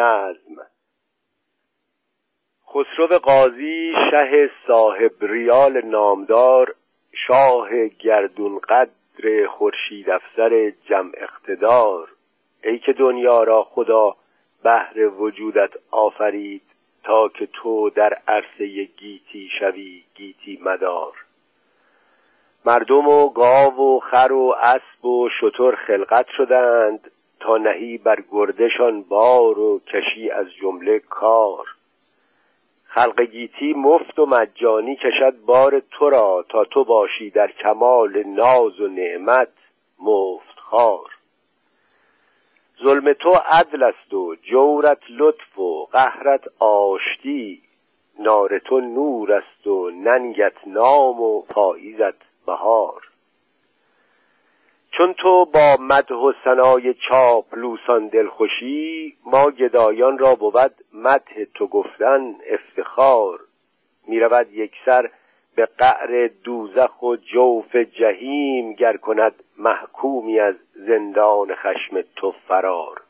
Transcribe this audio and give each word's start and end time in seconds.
نظم 0.00 0.66
خسرو 2.68 3.18
قاضی 3.18 3.92
شه 4.10 4.50
صاحب 4.66 5.12
ریال 5.20 5.84
نامدار 5.84 6.74
شاه 7.12 7.68
گردون 7.86 8.58
قدر 8.58 9.46
خورشید 9.46 10.10
افسر 10.10 10.72
جمع 10.88 11.12
اقتدار. 11.14 12.08
ای 12.64 12.78
که 12.78 12.92
دنیا 12.92 13.42
را 13.42 13.62
خدا 13.62 14.16
بهر 14.62 15.08
وجودت 15.08 15.70
آفرید 15.90 16.62
تا 17.04 17.28
که 17.28 17.46
تو 17.46 17.90
در 17.90 18.18
عرصه 18.28 18.84
گیتی 18.84 19.50
شوی 19.58 20.04
گیتی 20.14 20.60
مدار. 20.64 21.12
مردم 22.64 23.08
و 23.08 23.28
گاو 23.28 23.96
و 23.96 24.00
خر 24.00 24.32
و 24.32 24.54
اسب 24.62 25.04
و 25.04 25.28
شتر 25.40 25.74
خلقت 25.86 26.26
شدند. 26.36 27.10
تا 27.40 27.56
نهی 27.56 27.98
بر 27.98 28.22
گردشان 28.32 29.02
بار 29.02 29.58
و 29.58 29.80
کشی 29.86 30.30
از 30.30 30.46
جمله 30.60 30.98
کار. 30.98 31.66
خلق 32.84 33.20
گیتی 33.20 33.72
مفت 33.72 34.18
و 34.18 34.26
مجانی 34.26 34.96
کشد 34.96 35.34
بار 35.46 35.82
تو 35.90 36.10
را 36.10 36.44
تا 36.48 36.64
تو 36.64 36.84
باشی 36.84 37.30
در 37.30 37.50
کمال 37.52 38.22
ناز 38.22 38.80
و 38.80 38.88
نعمت 38.88 39.52
مفت 39.98 40.58
خار 40.58 41.10
ظلم 42.84 43.12
تو 43.12 43.30
عدل 43.46 43.82
است 43.82 44.14
و 44.14 44.34
جورت 44.42 45.00
لطف 45.10 45.58
و 45.58 45.84
قهرت 45.92 46.44
آشتی. 46.58 47.62
نار 48.18 48.58
تو 48.58 48.80
نور 48.80 49.32
است 49.32 49.66
و 49.66 49.90
ننگت 49.90 50.66
نام 50.66 51.20
و 51.20 51.42
پاییزت 51.42 52.46
بهار. 52.46 53.09
چون 54.90 55.14
تو 55.14 55.44
با 55.44 55.76
مدح 55.80 56.14
و 56.14 56.32
ثنای 56.44 56.94
چاپلوسان 56.94 58.08
دلخوشی 58.08 59.16
ما 59.24 59.50
گدایان 59.50 60.18
را 60.18 60.34
بود 60.34 60.74
مدح 60.94 61.44
تو 61.54 61.66
گفتن 61.66 62.34
افتخار. 62.50 63.40
می‌رود 64.06 64.52
یکسر 64.52 65.10
به 65.54 65.68
قعر 65.78 66.30
دوزخ 66.44 67.02
و 67.02 67.16
جوف 67.16 67.76
جهیم 67.76 68.72
گر 68.72 68.96
کند 68.96 69.34
محکومی 69.58 70.40
از 70.40 70.54
زندان 70.74 71.54
خشم 71.54 72.02
تو 72.16 72.34
فرار. 72.48 73.00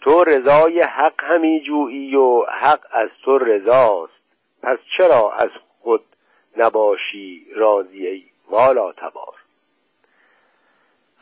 تو 0.00 0.24
رضای 0.24 0.80
حق 0.80 1.24
همی 1.24 1.60
جویی 1.60 2.16
و 2.16 2.42
حق 2.42 2.80
از 2.92 3.08
تو 3.24 3.38
رضاست. 3.38 4.12
پس 4.62 4.78
چرا 4.96 5.32
از 5.32 5.50
خود 5.80 6.04
نباشی 6.56 7.46
راضی 7.54 8.06
ای 8.06 8.24
والا 8.50 8.92
تبار؟ 8.92 9.43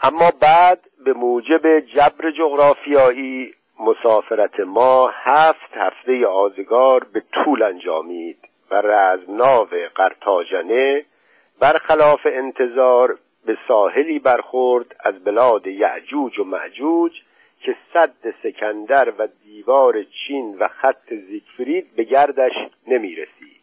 اما 0.04 0.30
بعد 0.40 0.80
به 1.04 1.12
موجب 1.12 1.80
جبر 1.80 2.30
جغرافیایی 2.30 3.54
مسافرت 3.80 4.60
ما 4.60 5.10
هفت 5.12 5.72
هفته 5.74 6.26
آزگار 6.26 7.04
به 7.12 7.22
طول 7.32 7.62
انجامید 7.62 8.38
و 8.70 8.74
رزمناو 8.74 9.68
قرتاجنه 9.94 11.04
برخلاف 11.60 12.20
انتظار 12.26 13.18
به 13.46 13.58
ساحلی 13.68 14.18
برخورد 14.18 14.96
از 15.00 15.24
بلاد 15.24 15.66
یعجوج 15.66 16.38
و 16.38 16.44
معجوج 16.44 17.12
که 17.60 17.76
صد 17.92 18.34
سکندر 18.42 19.12
و 19.18 19.28
دیوار 19.44 20.02
چین 20.02 20.56
و 20.58 20.68
خط 20.68 21.14
زیگفرید 21.28 21.96
به 21.96 22.04
گردش 22.04 22.52
نمی 22.86 23.14
رسید 23.14 23.61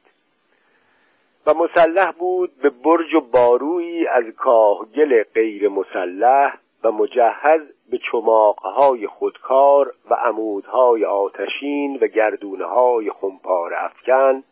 و 1.47 1.53
مسلح 1.53 2.11
بود 2.11 2.51
به 2.61 2.69
برج 2.69 3.13
و 3.13 3.21
بارویی 3.21 4.07
از 4.07 4.23
کاهگل 4.37 5.23
غیر 5.23 5.69
مسلح 5.69 6.57
و 6.83 6.91
مجهز 6.91 7.61
به 7.91 7.99
چماقهای 8.11 9.07
خودکار 9.07 9.93
و 10.09 10.13
عمودهای 10.13 11.05
آتشین 11.05 11.97
و 12.01 12.07
گردونهای 12.07 13.11
خمپار 13.11 13.73
افکن 13.73 14.43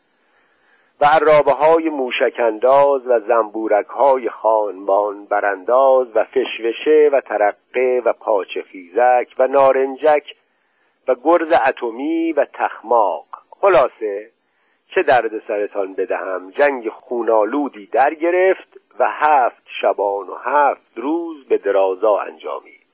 و 1.01 1.05
عرابه 1.05 1.51
های 1.51 1.89
موشکنداز 1.89 3.07
و 3.07 3.19
زنبورک 3.19 3.85
های 3.85 4.29
خانبان 4.29 5.25
برانداز 5.25 6.07
و 6.15 6.23
فشوشه 6.23 7.09
و 7.13 7.21
ترقه 7.21 8.01
و 8.05 8.13
پاچه 8.13 8.61
خیزک 8.61 9.35
و 9.39 9.47
نارنجک 9.47 10.35
و 11.07 11.15
گرز 11.23 11.53
اتمی 11.67 12.33
و 12.33 12.45
تخماق. 12.53 13.25
خلاصه 13.49 14.31
چه 14.95 15.03
درد 15.03 15.47
سرتان 15.47 15.93
بدهم؟ 15.93 16.51
جنگ 16.51 16.89
خونالودی 16.89 17.85
در 17.85 18.13
گرفت 18.13 18.77
و 18.99 19.07
هفت 19.11 19.63
شبان 19.81 20.27
و 20.27 20.35
هفت 20.35 20.97
روز 20.97 21.45
به 21.45 21.57
درازا 21.57 22.17
انجامید. 22.17 22.87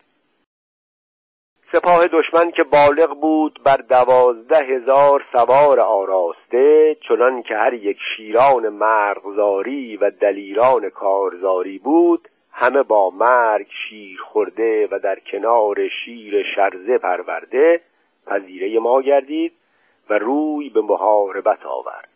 سپاه 1.71 2.07
دشمن 2.07 2.51
که 2.51 2.63
بالغ 2.63 3.19
بود 3.21 3.59
بر 3.65 3.77
دوازده 3.77 4.57
هزار 4.57 5.23
سوار 5.31 5.79
آراسته 5.79 6.95
چنان 7.07 7.43
که 7.43 7.55
هر 7.55 7.73
یک 7.73 7.97
شیران 8.17 8.69
مرغزاری 8.69 9.97
و 9.97 10.09
دلیران 10.09 10.89
کارزاری 10.89 11.77
بود 11.77 12.29
همه 12.51 12.83
با 12.83 13.09
مرگ 13.09 13.67
شیر 13.87 14.19
خورده 14.21 14.87
و 14.91 14.99
در 14.99 15.19
کنار 15.19 15.87
شیر 16.05 16.43
شرزه 16.55 16.97
پرورده 16.97 17.81
پذیره 18.27 18.79
ما 18.79 19.01
گردید. 19.01 19.53
و 20.09 20.13
روی 20.13 20.69
به 20.69 20.81
محاربت 20.81 21.65
آورد. 21.65 22.09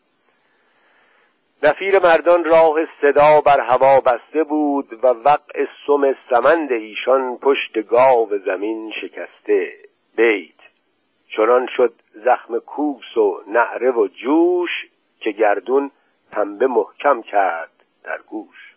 نفیر 1.63 1.99
مردان 1.99 2.43
راه 2.43 2.75
صدا 3.01 3.41
بر 3.45 3.61
هوا 3.61 3.99
بسته 3.99 4.43
بود 4.43 5.03
و 5.03 5.07
وقع 5.07 5.65
سم 5.87 6.15
سمند 6.29 6.71
ایشان 6.71 7.37
پشت 7.37 7.87
گاو 7.87 8.37
زمین 8.45 8.91
شکسته. 9.01 9.73
بیت. 10.15 10.57
چنان 11.37 11.67
شد 11.77 11.93
زخم 12.13 12.59
کوس 12.59 13.17
و 13.17 13.41
نعره 13.47 13.91
و 13.91 14.07
جوش 14.07 14.69
که 15.19 15.31
گردون 15.31 15.91
پنبه 16.31 16.67
محکم 16.67 17.21
کرد 17.21 17.71
در 18.03 18.17
گوش. 18.17 18.75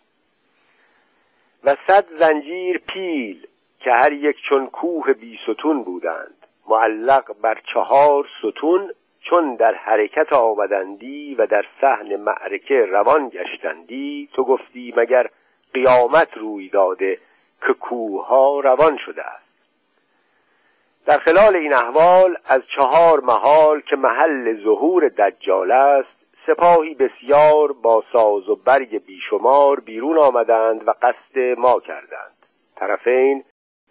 و 1.65 1.77
صد 1.87 2.07
زنجیر 2.19 2.79
پیل 2.79 3.47
که 3.81 3.91
هر 3.91 4.13
یک 4.13 4.37
چون 4.49 4.67
کوه 4.67 5.13
بی 5.13 5.39
ستون 5.45 5.83
بودند. 5.83 6.47
معلق 6.69 7.41
بر 7.43 7.61
چهار 7.75 8.29
ستون 8.39 8.93
چون 9.31 9.55
در 9.55 9.75
حرکت 9.75 10.33
آمدندی 10.33 11.35
و 11.35 11.47
در 11.47 11.65
صحن 11.81 12.17
معرکه 12.17 12.75
روان 12.75 13.29
گشتندی 13.29 14.29
تو 14.33 14.45
گفتی 14.45 14.95
مگر 14.97 15.27
قیامت 15.75 16.29
روی 16.37 16.69
داده 16.69 17.19
که 17.67 17.73
کوها 17.73 18.61
روان 18.61 18.99
شده 19.07 19.23
است. 19.23 19.51
در 21.07 21.19
خلال 21.19 21.57
این 21.57 21.73
احوال 21.73 22.37
از 22.47 22.61
چهار 22.77 23.21
محال 23.21 23.81
که 23.81 23.97
محل 23.97 24.63
ظهور 24.65 25.09
دجال 25.09 25.73
است 25.73 26.21
سپاهی 26.47 26.95
بسیار 26.95 27.73
با 27.73 28.05
ساز 28.13 28.49
و 28.49 28.57
برگ 28.57 29.05
بیشمار 29.07 29.81
بیرون 29.81 30.19
آمدند 30.19 30.89
و 30.89 30.95
قصد 31.03 31.59
ما 31.59 31.81
کردند. 31.81 32.37
طرفین 32.77 33.45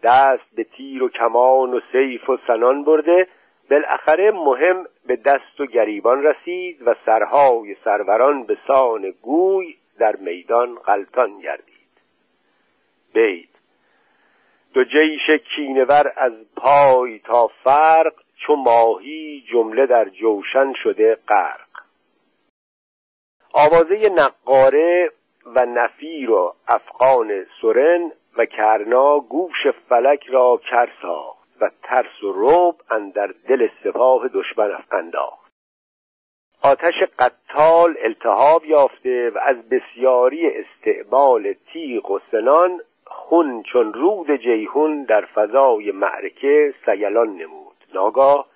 دست 0.03 0.55
به 0.55 0.63
تیر 0.63 1.03
و 1.03 1.09
کمان 1.09 1.73
و 1.73 1.79
سیف 1.91 2.29
و 2.29 2.37
سنان 2.47 2.83
برده 2.83 3.27
بالاخره 3.69 4.31
مهم 4.31 4.85
به 5.05 5.15
دست 5.15 5.59
و 5.59 5.65
گریبان 5.65 6.23
رسید 6.23 6.87
و 6.87 6.95
سرهای 7.05 7.75
سروران 7.83 8.43
به 8.43 8.57
سان 8.67 9.13
گوی 9.21 9.75
در 9.99 10.15
میدان 10.15 10.75
غلطان 10.75 11.39
گردید. 11.39 11.75
بید. 13.13 13.49
دو 14.73 14.83
جیش 14.83 15.29
کینور 15.55 16.13
از 16.17 16.33
پای 16.55 17.19
تا 17.19 17.47
فرق 17.63 18.13
چو 18.35 18.55
ماهی 18.55 19.43
جمله 19.51 19.85
در 19.85 20.09
جوشن 20.09 20.73
شده 20.83 21.17
غرق. 21.27 21.69
آوازه 23.53 24.09
نقاره 24.09 25.11
و 25.45 25.65
نفیر 25.65 26.31
و 26.31 26.55
افغان 26.67 27.45
سرن 27.61 28.11
و 28.37 28.45
کرنا 28.45 29.19
گوش 29.19 29.67
فلک 29.89 30.25
را 30.27 30.61
کر 30.71 30.89
و 31.61 31.69
ترس 31.83 32.23
و 32.23 32.31
روب 32.31 32.81
اندر 32.89 33.33
دل 33.47 33.67
سپاه 33.83 34.27
دشمن 34.27 34.71
انداخت 34.91 35.49
آتش 36.63 36.93
قتال 37.19 37.95
التهاب 37.99 38.65
یافته 38.65 39.29
و 39.29 39.37
از 39.41 39.69
بسیاری 39.69 40.47
استعمال 40.47 41.53
تیغ 41.73 42.11
و 42.11 42.19
سنان 42.31 42.81
خون 43.05 43.63
چون 43.63 43.93
رود 43.93 44.31
جیهون 44.31 45.03
در 45.03 45.25
فضای 45.25 45.91
معرکه 45.91 46.73
سیلان 46.85 47.29
نمود. 47.29 47.75
ناگاه 47.93 48.47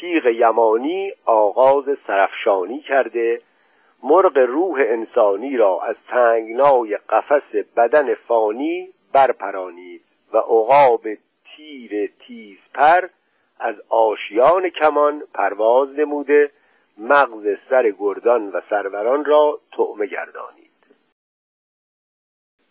تیغ 0.00 0.26
یمانی 0.26 1.12
آغاز 1.24 1.84
سرفشانی 2.06 2.80
کرده 2.80 3.40
مرغ 4.02 4.38
روح 4.38 4.78
انسانی 4.78 5.56
را 5.56 5.80
از 5.82 5.96
تنگنای 6.08 6.96
قفس 6.96 7.54
بدن 7.76 8.14
فانی 8.14 8.88
برپرانید 9.12 10.02
و 10.32 10.38
عقاب 10.38 11.00
تیر 11.72 12.10
تیز 12.26 12.58
پر 12.74 13.08
از 13.60 13.74
آشیان 13.88 14.68
کمان 14.68 15.22
پرواز 15.34 15.88
نموده 15.98 16.50
مغز 16.98 17.56
سر 17.70 17.90
گردان 17.98 18.48
و 18.48 18.60
سروران 18.70 19.24
را 19.24 19.60
تعمه 19.76 20.06
گردانید. 20.06 20.72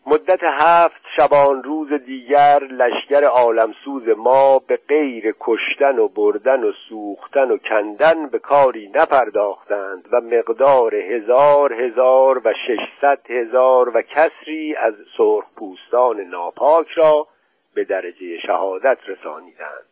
مدت 0.05 0.39
هفت 0.43 1.01
شبان 1.17 1.63
روز 1.63 1.93
دیگر 1.93 2.59
لشکر 2.63 3.23
عالمسوز 3.23 4.07
ما 4.17 4.59
به 4.59 4.79
غیر 4.87 5.35
کشتن 5.39 5.99
و 5.99 6.07
بردن 6.07 6.63
و 6.63 6.71
سوختن 6.89 7.51
و 7.51 7.57
کندن 7.57 8.27
به 8.27 8.39
کاری 8.39 8.91
نپرداختند 8.95 10.07
و 10.11 10.21
مقدار 10.21 10.95
هزار 10.95 11.73
هزار 11.73 12.41
و 12.45 12.53
ششصد 12.67 13.31
هزار 13.31 13.97
و 13.97 14.01
کسری 14.01 14.75
از 14.75 14.93
سرخ 15.17 15.45
پوستان 15.55 16.21
ناپاک 16.21 16.87
را 16.87 17.27
به 17.73 17.83
درجه 17.83 18.39
شهادت 18.39 18.97
رسانیدند. 19.07 19.91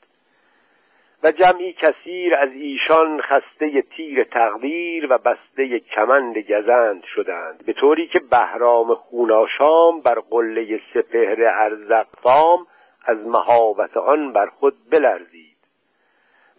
و 1.23 1.31
جمعی 1.31 1.73
کثیر 1.73 2.35
از 2.35 2.49
ایشان 2.53 3.21
خسته 3.21 3.81
تیر 3.81 4.23
تقدیر 4.23 5.07
و 5.09 5.17
بسته 5.17 5.79
کمند 5.79 6.37
گزند 6.37 7.03
شدند 7.03 7.65
به 7.65 7.73
طوری 7.73 8.07
که 8.07 8.19
بهرام 8.19 8.95
خوناشام 8.95 10.01
بر 10.01 10.19
قله 10.29 10.81
سپهر 10.93 11.43
ارزقفام 11.43 12.67
از 13.05 13.17
مهابت 13.17 13.97
آن 13.97 14.33
بر 14.33 14.45
خود 14.45 14.89
بلرزید 14.91 15.57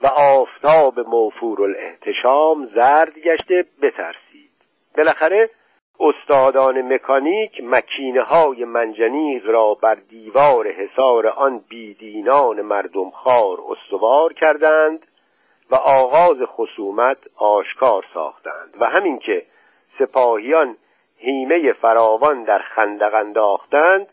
و 0.02 0.06
آفتاب 0.06 1.00
موفور 1.00 1.62
الاحتشام 1.62 2.66
زرد 2.74 3.18
گشته 3.18 3.64
بترسید. 3.82 4.50
بالاخره 4.96 5.50
استادان 6.00 6.92
مکانیک 6.92 7.60
مکینه 7.64 8.22
های 8.22 8.64
منجنیق 8.64 9.46
را 9.46 9.74
بر 9.74 9.94
دیوار 9.94 10.72
حصار 10.72 11.26
آن 11.26 11.64
بیدینان 11.68 12.62
مردم 12.62 13.10
خار 13.10 13.58
استوار 13.68 14.32
کردند 14.32 15.06
و 15.70 15.74
آغاز 15.74 16.36
خصومت 16.46 17.18
آشکار 17.36 18.04
ساختند 18.14 18.74
و 18.80 18.84
همین 18.84 19.18
که 19.18 19.42
سپاهیان 19.98 20.76
هیمه 21.16 21.72
فراوان 21.72 22.44
در 22.44 22.58
خندق 22.58 23.14
انداختند 23.14 24.06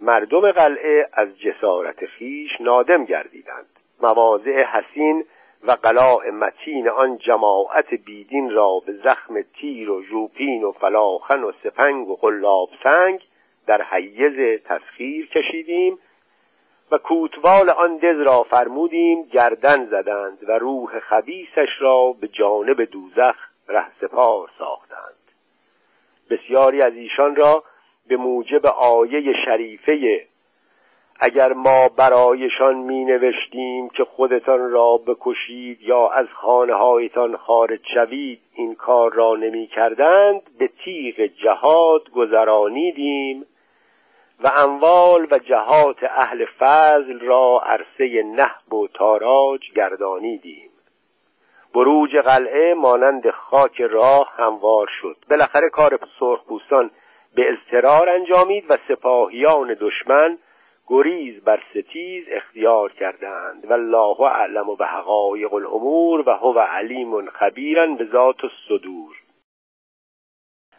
مردم 0.00 0.50
قلعه 0.52 1.08
از 1.12 1.28
جسارت 1.38 2.06
خیش 2.06 2.50
نادم 2.60 3.04
گردیدند. 3.04 3.66
مواضع 4.02 4.62
حسین 4.62 5.24
و 5.62 5.70
قلاع 5.70 6.30
متین 6.30 6.88
آن 6.88 7.18
جماعت 7.18 7.94
بیدین 7.94 8.50
را 8.50 8.82
به 8.86 8.92
زخم 8.92 9.42
تیر 9.42 9.90
و 9.90 10.02
ژوپین 10.02 10.64
و 10.64 10.72
فلاخن 10.72 11.42
و 11.42 11.52
سپنگ 11.62 12.08
و 12.08 12.16
قلاب 12.16 12.68
سنگ 12.84 13.20
در 13.66 13.82
حیز 13.82 14.60
تسخیر 14.64 15.26
کشیدیم 15.26 15.98
و 16.90 16.98
کوتوال 16.98 17.70
آن 17.70 17.96
دز 17.96 18.26
را 18.26 18.42
فرمودیم 18.42 19.22
گردن 19.22 19.86
زدند 19.86 20.38
و 20.48 20.52
روح 20.52 21.00
خبیسش 21.00 21.68
را 21.78 22.12
به 22.20 22.28
جانب 22.28 22.84
دوزخ 22.84 23.36
رهسپار 23.68 24.50
ساختند. 24.58 25.16
بسیاری 26.30 26.82
از 26.82 26.92
ایشان 26.92 27.36
را 27.36 27.64
به 28.08 28.16
موجب 28.16 28.66
آیه 28.66 29.32
شریفه 29.44 30.26
اگر 31.20 31.52
ما 31.52 31.88
برایشان 31.98 32.74
می 32.76 33.04
نوشتیم 33.04 33.88
که 33.88 34.04
خودتان 34.04 34.70
را 34.70 34.96
بکشید 35.06 35.82
یا 35.82 36.08
از 36.08 36.26
خانه 36.34 36.74
هایتان 36.74 37.36
خارج 37.36 37.80
شوید 37.94 38.40
این 38.54 38.74
کار 38.74 39.12
را 39.12 39.36
نمی 39.36 39.66
کردند 39.66 40.42
به 40.58 40.70
تیغ 40.84 41.20
جهاد 41.20 42.10
گذرانیدیم 42.10 43.46
و 44.44 44.50
اموال 44.56 45.26
و 45.30 45.38
جهات 45.38 45.96
اهل 46.02 46.44
فضل 46.58 47.20
را 47.20 47.60
عرصه 47.66 48.22
نهب 48.22 48.74
و 48.74 48.88
تاراج 48.88 49.60
گردانیدیم. 49.76 50.70
بروج 51.74 52.16
قلعه 52.16 52.74
مانند 52.74 53.30
خاک 53.30 53.80
راه 53.80 54.32
هموار 54.36 54.88
شد. 55.02 55.16
بالاخره 55.30 55.70
کار 55.70 55.98
سرخپوستان 56.20 56.90
به 57.34 57.42
اضطرار 57.52 58.08
انجامید 58.08 58.64
و 58.70 58.76
سپاهیان 58.88 59.76
دشمن 59.80 60.38
گریز 60.86 61.44
بر 61.44 61.62
ستیز 61.70 62.24
اختیار 62.30 62.92
کردند 62.92 63.70
و 63.70 63.72
الله 63.72 64.20
اعلم 64.20 64.74
به 64.74 64.86
حقایق 64.86 65.54
الامور 65.54 66.28
و 66.28 66.32
هو 66.32 66.58
علیم 66.58 67.30
خبیرا 67.30 67.86
به 67.86 68.04
ذات 68.04 68.44
الصدور. 68.44 69.16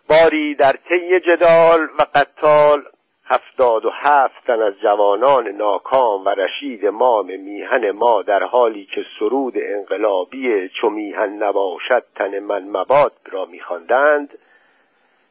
باری 0.09 0.56
در 0.56 0.71
طی 0.71 1.19
جدال 1.19 1.80
و 2.00 2.06
قتال 2.15 2.83
هفتاد 3.25 3.86
و 3.86 3.89
هفت 3.89 4.45
تن 4.48 4.62
از 4.62 4.74
جوانان 4.80 5.48
ناکام 5.48 6.25
و 6.25 6.30
رشید 6.30 6.86
مام 6.86 7.25
میهن 7.25 7.92
ما 7.92 8.21
در 8.21 8.44
حالی 8.44 8.86
که 8.86 9.06
سرود 9.19 9.54
انقلابی 9.57 10.69
چو 10.69 10.89
میهن 10.89 11.44
نباشد 11.44 12.04
تن 12.15 12.39
من 12.39 12.63
مباد 12.63 13.13
را 13.31 13.45
میخواندند. 13.45 14.38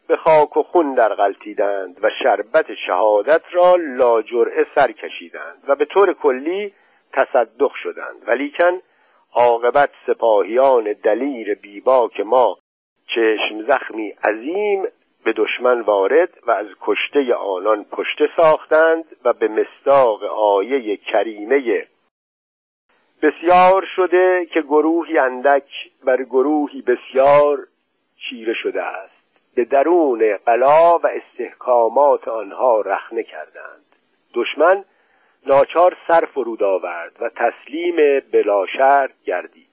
به 0.09 0.17
خاک 0.17 0.57
و 0.57 0.63
خون 0.63 0.95
در 0.95 1.15
غلطیدند 1.15 2.05
و 2.05 2.11
شربت 2.23 2.75
شهادت 2.87 3.43
را 3.53 3.77
لاجرعه 3.77 4.67
سر 4.75 4.93
کشیدند 4.93 5.65
و 5.69 5.75
به 5.75 5.85
طور 5.85 6.13
کلی 6.13 6.73
تصدق 7.13 7.73
شدند. 7.83 8.23
ولیکن 8.27 8.81
عاقبت 9.35 9.91
سپاهیان 10.07 10.93
دلیر 11.03 11.55
بیباک 11.55 12.21
ما 12.21 12.57
چشم 13.07 13.63
زخمی 13.69 14.15
عظیم 14.29 14.83
به 15.25 15.33
دشمن 15.33 15.81
وارد 15.81 16.31
و 16.47 16.51
از 16.51 16.67
کشته 16.81 17.35
آنان 17.35 17.85
پشته 17.85 18.29
ساختند 18.37 19.05
و 19.25 19.33
به 19.33 19.49
مستاق 19.49 20.25
آیه 20.25 20.97
کریمه 20.97 21.87
بسیار 23.23 23.87
شده 23.97 24.47
که 24.55 24.63
گروهی 24.63 25.19
اندک 25.19 25.69
بر 26.05 26.23
گروهی 26.23 26.83
بسیار 26.83 27.67
چیره 28.17 28.55
شده 28.55 28.83
است. 28.83 29.16
به 29.57 29.65
درون 29.65 30.37
قلا 30.47 30.99
و 30.99 31.07
استحکامات 31.07 32.29
آنها 32.29 32.81
رخنه 32.81 33.23
کردند. 33.23 33.85
دشمن 34.35 34.85
ناچار 35.47 35.97
سر 36.09 36.25
فرود 36.35 36.63
آورد 36.63 37.13
و 37.21 37.31
تسلیم 37.37 38.21
بلاشر 38.33 39.11
گردید. 39.25 39.67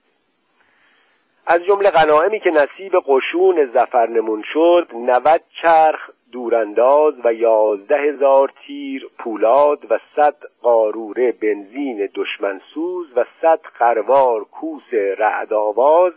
از 1.46 1.64
جمله 1.64 1.90
غنائمی 1.90 2.40
که 2.40 2.50
نصیب 2.50 2.92
قشون 3.06 3.66
زفرنمون 3.74 4.44
شد 4.52 4.88
نود 4.94 5.40
چرخ 5.62 6.10
دورانداز 6.32 7.14
و 7.24 7.32
یازده 7.32 7.96
هزار 7.96 8.52
تیر 8.66 9.08
پولاد 9.18 9.90
و 9.90 9.98
صد 10.16 10.36
قاروره 10.62 11.32
بنزین 11.32 12.08
دشمنسوز 12.14 13.06
و 13.16 13.24
صد 13.42 13.60
قروار 13.78 14.44
کوس 14.44 14.94
رعدآواز 15.18 16.12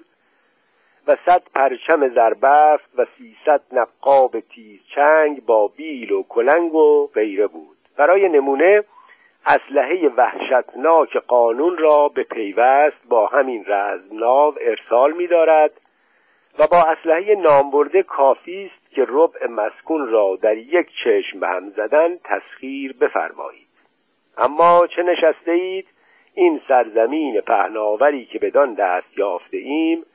و 1.07 1.15
صد 1.25 1.43
پرچم 1.55 2.09
زربفت 2.09 2.89
و 2.97 3.05
سیصد 3.17 3.61
نقاب 3.71 4.39
تیز 4.39 4.79
چنگ 4.95 5.45
با 5.45 5.67
بیل 5.67 6.11
و 6.11 6.23
کلنگ 6.23 6.75
و 6.75 7.07
غیره 7.07 7.47
بود. 7.47 7.77
برای 7.97 8.29
نمونه 8.29 8.83
اسلحه 9.45 10.09
وحشتناک 10.09 11.17
قانون 11.17 11.77
را 11.77 12.07
به 12.07 12.23
پیوست 12.23 13.07
با 13.09 13.27
همین 13.27 13.65
رزمناو 13.67 14.55
ارسال 14.61 15.13
می‌دارد 15.13 15.71
و 16.59 16.67
با 16.71 16.83
اسلحه 16.91 17.35
نامبرده 17.35 18.03
کافی 18.03 18.71
است 18.73 18.95
که 18.95 19.05
ربع 19.07 19.47
مسکون 19.47 20.07
را 20.07 20.37
در 20.41 20.57
یک 20.57 20.87
چشم 21.03 21.39
به 21.39 21.47
هم 21.47 21.69
زدن 21.69 22.17
تسخیر 22.23 22.93
بفرمایید. 22.93 23.67
اما 24.37 24.87
چه 24.95 25.03
نشسته 25.03 25.51
اید 25.51 25.87
این 26.33 26.61
سرزمین 26.67 27.41
پهناوری 27.41 28.25
که 28.25 28.39
بدان 28.39 28.73
دست 28.73 29.17
یافته 29.17 29.57
ایم 29.57 30.05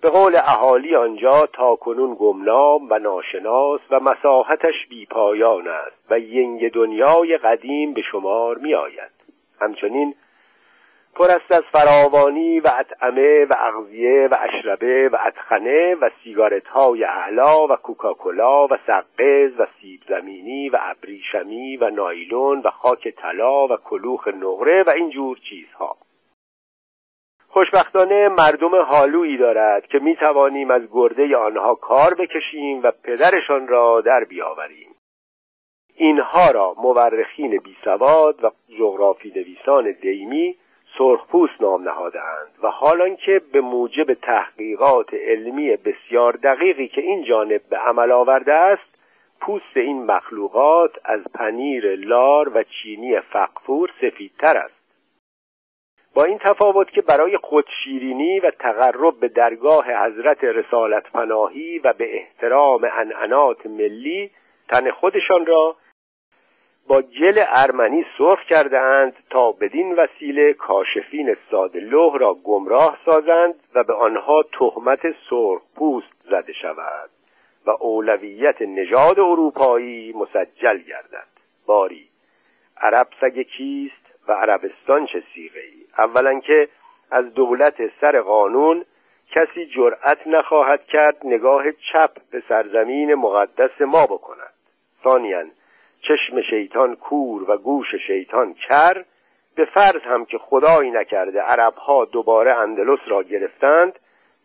به 0.00 0.10
قول 0.10 0.36
اهالی 0.36 0.96
آنجا 0.96 1.46
تا 1.52 1.76
کنون 1.76 2.16
گمنام 2.20 2.86
و 2.90 2.98
ناشناس 2.98 3.80
و 3.90 4.00
مساحتش 4.00 4.86
بیپایان 4.88 5.68
است 5.68 5.96
و 6.10 6.18
ینگ 6.18 6.72
دنیای 6.72 7.36
قدیم 7.36 7.94
به 7.94 8.02
شمار 8.02 8.58
می 8.58 8.74
آید 8.74 9.10
همچنین 9.60 10.14
پر 11.14 11.24
است 11.30 11.52
از 11.52 11.62
فراوانی 11.72 12.60
و 12.60 12.70
اطعمه 12.78 13.44
و 13.44 13.54
اغذیه 13.58 14.28
و 14.30 14.36
اشربه 14.40 15.08
و 15.08 15.16
ادخنه 15.20 15.94
و 15.94 16.10
سیگارت 16.24 16.66
های 16.66 17.04
اعلا 17.04 17.66
و 17.66 17.76
کوکاکولا 17.76 18.66
و 18.66 18.78
سقز 18.86 19.60
و 19.60 19.66
سیب 19.80 20.00
زمینی 20.08 20.68
و 20.68 20.78
ابریشمی 20.80 21.76
و 21.76 21.90
نایلون 21.90 22.60
و 22.64 22.70
خاک 22.70 23.08
طلا 23.08 23.66
و 23.66 23.76
کلوخ 23.76 24.28
نقره 24.28 24.82
و 24.82 24.90
اینجور 24.90 25.38
چیزها. 25.38 25.96
خوشبختانه 27.58 28.28
مردم 28.28 28.74
حالویی 28.74 29.36
دارد 29.36 29.86
که 29.86 29.98
می 29.98 30.16
توانیم 30.16 30.70
از 30.70 30.82
گرده 30.92 31.36
آنها 31.36 31.74
کار 31.74 32.14
بکشیم 32.14 32.82
و 32.82 32.92
پدرشان 33.02 33.68
را 33.68 34.00
در 34.00 34.24
بیاوریم. 34.24 34.94
اینها 35.94 36.50
را 36.50 36.74
مورخین 36.82 37.58
بیسواد 37.58 38.44
و 38.44 38.50
جغرافی 38.78 39.32
نویسان 39.36 39.92
دیمی 39.92 40.56
سرخپوست 40.98 41.60
نام 41.60 41.82
نهادهاند 41.82 42.50
و 42.62 42.68
حالان 42.68 43.16
که 43.16 43.40
به 43.52 43.60
موجب 43.60 44.14
تحقیقات 44.14 45.14
علمی 45.14 45.76
بسیار 45.76 46.32
دقیقی 46.32 46.88
که 46.88 47.00
این 47.00 47.24
جانب 47.24 47.60
به 47.70 47.76
عمل 47.76 48.12
آورده 48.12 48.52
است 48.52 48.98
پوست 49.40 49.76
این 49.76 50.06
مخلوقات 50.06 50.92
از 51.04 51.20
پنیر 51.34 51.96
لار 51.96 52.48
و 52.48 52.62
چینی 52.62 53.20
فقفور 53.20 53.90
سفیدتر 54.00 54.58
است. 54.58 54.77
با 56.14 56.24
این 56.24 56.38
تفاوت 56.38 56.90
که 56.90 57.02
برای 57.02 57.36
خودشیرینی 57.36 58.40
و 58.40 58.50
تقرب 58.50 59.20
به 59.20 59.28
درگاه 59.28 60.06
حضرت 60.06 60.44
رسالت 60.44 61.10
پناهی 61.12 61.78
و 61.78 61.92
به 61.92 62.16
احترام 62.16 62.88
انعنات 62.92 63.66
ملی 63.66 64.30
تن 64.68 64.90
خودشان 64.90 65.46
را 65.46 65.76
با 66.88 67.02
جل 67.02 67.44
ارمنی 67.48 68.04
سرخ 68.18 68.44
کرده 68.44 68.78
اند 68.78 69.16
تا 69.30 69.52
بدین 69.52 69.94
وسیله 69.94 70.52
کاشفین 70.52 71.36
سادلوه 71.50 72.18
را 72.18 72.34
گمراه 72.34 72.98
سازند 73.04 73.54
و 73.74 73.84
به 73.84 73.94
آنها 73.94 74.42
تهمت 74.58 75.00
سرخ 75.30 75.62
پوست 75.76 76.12
زده 76.30 76.52
شود 76.52 77.10
و 77.66 77.70
اولویت 77.70 78.62
نژاد 78.62 79.18
اروپایی 79.18 80.12
مسجل 80.12 80.78
گردد. 80.78 81.28
باری 81.66 82.08
عرب 82.80 83.08
سگ 83.20 83.42
کیست؟ 83.42 83.97
و 84.28 84.32
عربستان 84.32 85.06
چه 85.06 85.22
سیغه 85.34 85.60
ای 85.60 85.84
اولا 85.98 86.40
که 86.40 86.68
از 87.10 87.34
دولت 87.34 87.74
سر 88.00 88.20
قانون 88.20 88.84
کسی 89.30 89.66
جرأت 89.66 90.26
نخواهد 90.26 90.84
کرد 90.84 91.16
نگاه 91.24 91.64
چپ 91.72 92.10
به 92.30 92.42
سرزمین 92.48 93.14
مقدس 93.14 93.80
ما 93.80 94.06
بکند. 94.06 94.52
ثانیا 95.04 95.44
چشم 96.00 96.42
شیطان 96.50 96.96
کور 96.96 97.50
و 97.50 97.56
گوش 97.56 97.94
شیطان 98.06 98.54
کر 98.54 99.04
به 99.54 99.64
فرض 99.64 100.02
هم 100.02 100.24
که 100.24 100.38
خدایی 100.38 100.90
نکرده 100.90 101.40
عربها 101.40 102.04
دوباره 102.04 102.54
اندلس 102.54 102.98
را 103.06 103.22
گرفتند 103.22 103.98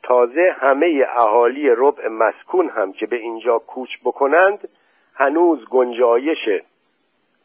تازه 0.03 0.55
همه 0.59 1.05
اهالی 1.09 1.69
ربع 1.77 2.07
مسکون 2.07 2.69
هم 2.69 2.93
که 2.93 3.05
به 3.05 3.15
اینجا 3.15 3.59
کوچ 3.59 3.89
بکنند 4.03 4.69
هنوز 5.15 5.65
گنجایش 5.69 6.49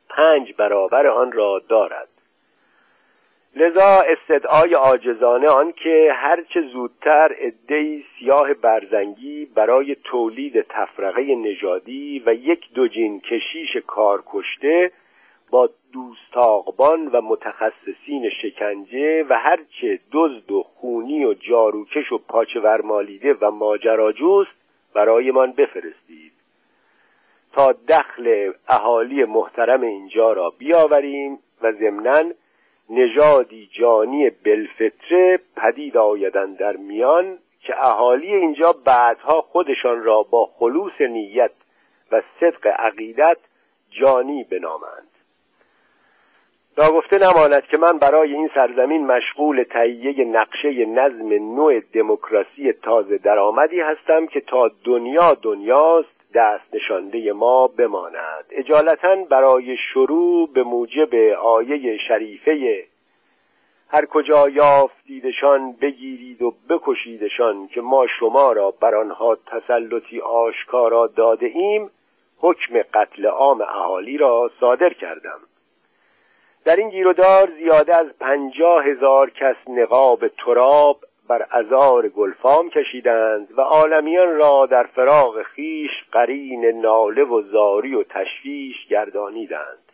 پنج 0.08 0.54
برابر 0.56 1.06
آن 1.06 1.32
را 1.32 1.62
دارد. 1.68 2.08
لذا 3.56 4.04
استدعای 4.08 4.74
عاجزانه 4.74 5.48
آن 5.48 5.72
که 5.72 6.10
هرچه 6.14 6.60
زودتر 6.60 7.32
عدهای 7.40 8.04
سیاه 8.18 8.54
برزنگی 8.54 9.44
برای 9.54 9.96
تولید 10.04 10.66
تفرقه 10.68 11.34
نژادی 11.34 12.22
و 12.26 12.34
یک 12.34 12.72
دوجین 12.74 13.20
کشیش 13.20 13.76
کار 13.86 14.22
کشته 14.26 14.92
با 15.50 15.70
دوستاقبان 15.92 17.06
و 17.06 17.20
متخصصین 17.20 18.30
شکنجه 18.42 19.24
و 19.28 19.38
هرچه 19.38 19.98
دزد 20.12 20.52
و 20.52 20.62
خونی 20.62 21.24
و 21.24 21.34
جاروکش 21.34 22.12
و 22.12 22.18
پاچه 22.18 22.60
ورمالیده 22.60 23.34
و 23.40 23.50
ماجراجوست 23.50 24.50
برایمان 24.94 25.52
بفرستید. 25.52 26.32
تا 27.52 27.74
دخل 27.88 28.52
اهالی 28.68 29.24
محترم 29.24 29.82
اینجا 29.82 30.32
را 30.32 30.50
بیاوریم 30.50 31.38
و 31.62 31.72
ضمناً 31.72 32.24
نژادی 32.90 33.70
جانی 33.72 34.30
بلفتره 34.30 35.40
پدید 35.56 35.96
آیدن 35.96 36.54
در 36.54 36.76
میان 36.76 37.38
که 37.60 37.86
اهالی 37.86 38.34
اینجا 38.34 38.72
بعدها 38.84 39.40
خودشان 39.40 40.02
را 40.02 40.22
با 40.22 40.46
خلوص 40.46 41.00
نیت 41.00 41.50
و 42.12 42.22
صدق 42.40 42.66
عقیدت 42.66 43.36
جانی 43.90 44.44
بنامند. 44.44 45.08
ناگفته 46.78 47.16
نماند 47.18 47.66
که 47.66 47.78
من 47.78 47.98
برای 47.98 48.34
این 48.34 48.50
سرزمین 48.54 49.06
مشغول 49.06 49.62
تهیه 49.62 50.24
نقشه 50.24 50.86
نظم 50.86 51.28
نوع 51.56 51.80
دموکراسی 51.80 52.72
تازه 52.72 53.18
درآمدی 53.18 53.80
هستم 53.80 54.26
که 54.26 54.40
تا 54.40 54.70
دنیا 54.84 55.34
دنیاست 55.42 56.17
دست 56.34 56.74
نشانده 56.74 57.32
ما 57.32 57.66
بماند. 57.66 58.44
اجالتا 58.50 59.16
برای 59.30 59.76
شروع 59.76 60.52
به 60.52 60.62
موجب 60.62 61.14
آیه 61.34 61.98
شریفه 62.08 62.84
هر 63.90 64.06
کجا 64.06 64.48
یافتیدشان 64.48 65.72
بگیرید 65.72 66.42
و 66.42 66.54
بکشیدشان 66.68 67.68
که 67.68 67.80
ما 67.80 68.06
شما 68.20 68.52
را 68.52 68.70
بر 68.70 68.94
آنها 68.94 69.38
تسلطی 69.46 70.20
آشکارا 70.20 71.06
داده 71.06 71.46
ایم 71.46 71.90
حکم 72.38 72.82
قتل 72.94 73.26
عام 73.26 73.60
اهالی 73.60 74.16
را 74.16 74.50
صادر 74.60 74.92
کردم. 74.92 75.38
در 76.64 76.76
این 76.76 76.90
گیرودار 76.90 77.48
زیاده 77.58 77.96
از 77.96 78.06
پنجاه 78.20 78.84
هزار 78.84 79.30
کس 79.30 79.56
نقاب 79.68 80.28
تراب 80.28 81.00
بر 81.28 81.46
ازار 81.50 82.08
گلفام 82.08 82.70
کشیدند 82.70 83.48
و 83.58 83.60
عالمیان 83.60 84.36
را 84.36 84.66
در 84.66 84.82
فراغ 84.82 85.42
خیش 85.42 85.90
قرین 86.12 86.64
ناله 86.64 87.24
و 87.24 87.42
زاری 87.42 87.94
و 87.94 88.02
تشویش 88.02 88.86
گردانیدند. 88.86 89.92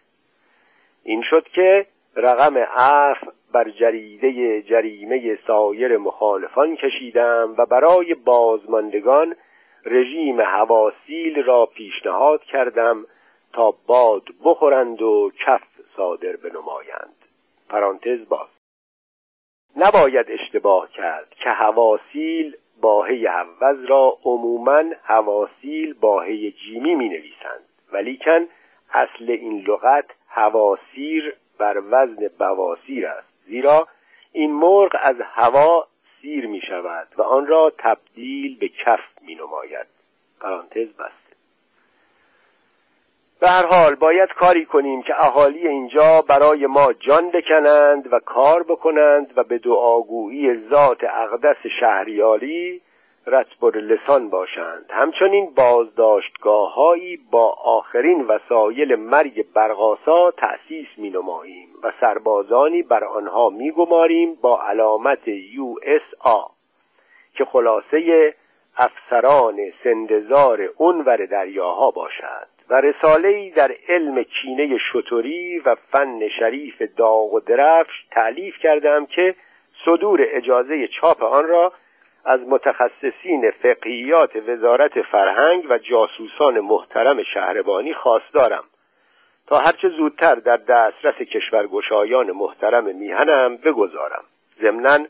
این 1.03 1.23
شد 1.31 1.49
که 1.49 1.87
رقم 2.17 2.59
عف 2.59 3.19
بر 3.53 3.71
جریده 3.71 4.62
جریمه 4.62 5.38
سایر 5.47 5.97
مخالفان 5.97 6.76
کشیدم 6.76 7.55
و 7.59 7.67
برای 7.67 8.14
بازماندگان 8.14 9.37
رژیم 9.85 10.41
هواسیل 10.41 11.43
را 11.43 11.67
پیشنهاد 11.67 12.43
کردم 12.43 13.07
تا 13.53 13.75
باد 13.87 14.23
بخورند 14.45 15.03
و 15.03 15.31
کف 15.47 15.62
صادر 15.97 16.37
بنمایند. 16.37 17.17
پرانتز 17.69 18.29
باز. 18.29 18.53
نباید 19.76 20.31
اشتباه 20.31 20.90
کرد 20.90 21.28
که 21.31 21.50
هواسیل 21.50 22.57
باهی 22.81 23.26
عوض 23.26 23.85
را 23.88 24.19
عموما 24.25 24.83
هواسیل 25.04 25.95
باهی 25.95 26.52
جیمی 26.52 26.95
می 26.95 27.09
نویسند 27.09 27.64
ولیکن 27.93 28.49
اصل 28.93 29.31
این 29.31 29.64
لغت 29.69 30.04
هواسیر 30.28 31.37
بر 31.59 31.83
وزن 31.90 32.28
بواسیر 32.38 33.07
است. 33.07 33.28
زیرا 33.47 33.88
این 34.33 34.52
مرغ 34.52 34.97
از 35.00 35.16
هوا 35.21 35.87
سیر 36.21 36.47
می 36.47 36.61
شود 36.61 37.09
و 37.16 37.23
آن 37.23 37.47
را 37.47 37.73
تبدیل 37.78 38.59
به 38.59 38.69
کف 38.69 39.00
می 39.21 39.35
نماید 39.35 39.87
پرانتز 40.40 40.88
بسته 40.88 41.24
به 43.45 43.51
هر 43.51 43.67
حال 43.67 43.95
باید 43.95 44.29
کاری 44.29 44.65
کنیم 44.65 45.03
که 45.03 45.15
اهالی 45.19 45.69
اینجا 45.69 46.25
برای 46.29 46.67
ما 46.67 46.93
جان 46.93 47.31
بکنند 47.31 48.13
و 48.13 48.19
کار 48.19 48.63
بکنند 48.63 49.33
و 49.37 49.45
به 49.45 49.59
دعاگویی 49.59 50.69
ذات 50.71 50.99
اقدس 51.05 51.57
شهریاری 51.81 52.81
رتبر 53.27 53.79
لسان 53.79 54.31
باشند. 54.31 54.85
همچنین 54.91 55.51
بازداشتگاههایی 55.57 57.19
با 57.31 57.53
آخرین 57.65 58.25
وسایل 58.27 58.95
مرگ 58.95 59.53
برغاسا 59.55 60.31
تأسیس 60.31 60.89
می 60.97 61.11
نماییم 61.11 61.69
و 61.83 61.93
سربازانی 62.01 62.83
بر 62.83 63.05
آنها 63.05 63.51
می 63.51 63.71
گماریم 63.71 64.35
با 64.35 64.63
علامت 64.63 65.29
یو 65.29 65.75
اس 65.83 66.15
آ 66.21 66.43
که 67.35 67.45
خلاصه 67.45 68.35
افسران 68.77 69.57
سندزار 69.85 70.69
اونور 70.77 71.27
دریاها 71.27 71.91
باشد 71.91 72.53
و 72.71 72.75
رساله 72.75 73.50
در 73.50 73.75
علم 73.88 74.23
کینه 74.23 74.78
شطوری 74.92 75.59
و 75.59 75.75
فن 75.75 76.28
شریف 76.28 76.83
داغ 76.97 77.33
و 77.35 77.40
درفش 77.40 78.04
تعلیف 78.11 78.59
کردم 78.59 79.06
که 79.06 79.35
صدور 79.85 80.26
اجازه 80.30 80.88
چاپ 80.88 81.23
آن 81.23 81.49
را 81.49 81.73
از 82.25 82.40
متخصصین 82.40 83.50
فقهیات 83.50 84.37
وزارت 84.49 85.02
فرهنگ 85.02 85.66
و 85.71 85.78
جاسوسان 85.78 86.61
محترم 86.61 87.23
شهربانی 87.23 87.94
خواستارم 87.94 88.64
تا 89.47 89.59
هرچه 89.59 89.88
زودتر 89.88 90.35
در 90.35 90.56
دسترس 90.56 91.14
کشورگشایان 91.14 92.30
محترم 92.30 92.85
میهنم 92.97 93.56
بگذارم. 93.56 94.25
ضمنا 94.62 95.06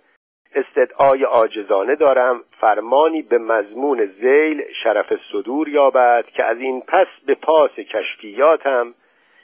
استدعای 0.54 1.24
عاجزانه 1.24 1.94
دارم 1.94 2.44
فرمانی 2.64 3.22
به 3.22 3.38
مضمون 3.38 4.06
زیل 4.06 4.62
شرف 4.82 5.12
صدور 5.32 5.68
یابد 5.68 6.24
که 6.26 6.44
از 6.44 6.58
این 6.58 6.80
پس 6.80 7.06
به 7.26 7.34
پاس 7.34 7.70
کشفیاتم 7.70 8.94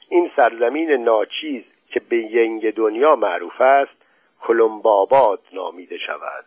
این 0.08 0.30
سرزمین 0.36 0.90
ناچیز 0.90 1.62
که 1.90 2.00
به 2.08 2.16
ینگ 2.16 2.74
دنیا 2.74 3.16
معروف 3.16 3.60
است 3.60 4.02
کلمباباد 4.40 5.40
نامیده 5.52 5.98
شود. 5.98 6.44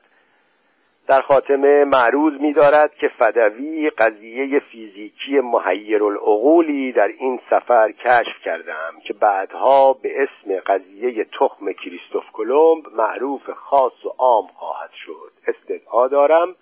در 1.08 1.22
خاتمه 1.22 1.86
معروض 1.86 2.34
می‌دارد 2.34 2.96
که 2.96 3.08
فدوی 3.08 3.89
قضیه 3.89 4.60
فیزیکی 4.60 5.39
محیر 5.39 6.03
العقولی 6.03 6.92
در 6.92 7.08
این 7.08 7.39
سفر 7.50 7.92
کشف 7.92 8.44
کردم 8.44 8.94
که 9.03 9.13
بعدها 9.13 9.94
به 9.94 10.24
اسم 10.24 10.60
قضیه 10.60 11.25
تخم 11.39 11.72
کریستوف 11.72 12.24
کلمب 12.34 12.84
معروف 12.94 13.50
خاص 13.50 14.06
و 14.06 14.10
عام 14.18 14.48
خواهد 14.48 14.92
شد. 15.06 15.32
استدعا 15.48 16.08
دارم 16.08 16.56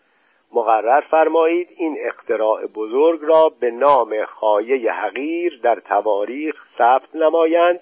مقرر 0.53 1.01
فرمایید 1.01 1.67
این 1.77 1.97
اختراع 2.01 2.65
بزرگ 2.65 3.19
را 3.23 3.51
به 3.59 3.71
نام 3.71 4.25
خایه 4.25 4.91
حقیر 4.91 5.59
در 5.63 5.75
تواریخ 5.75 6.55
ثبت 6.77 7.15
نمایند 7.15 7.79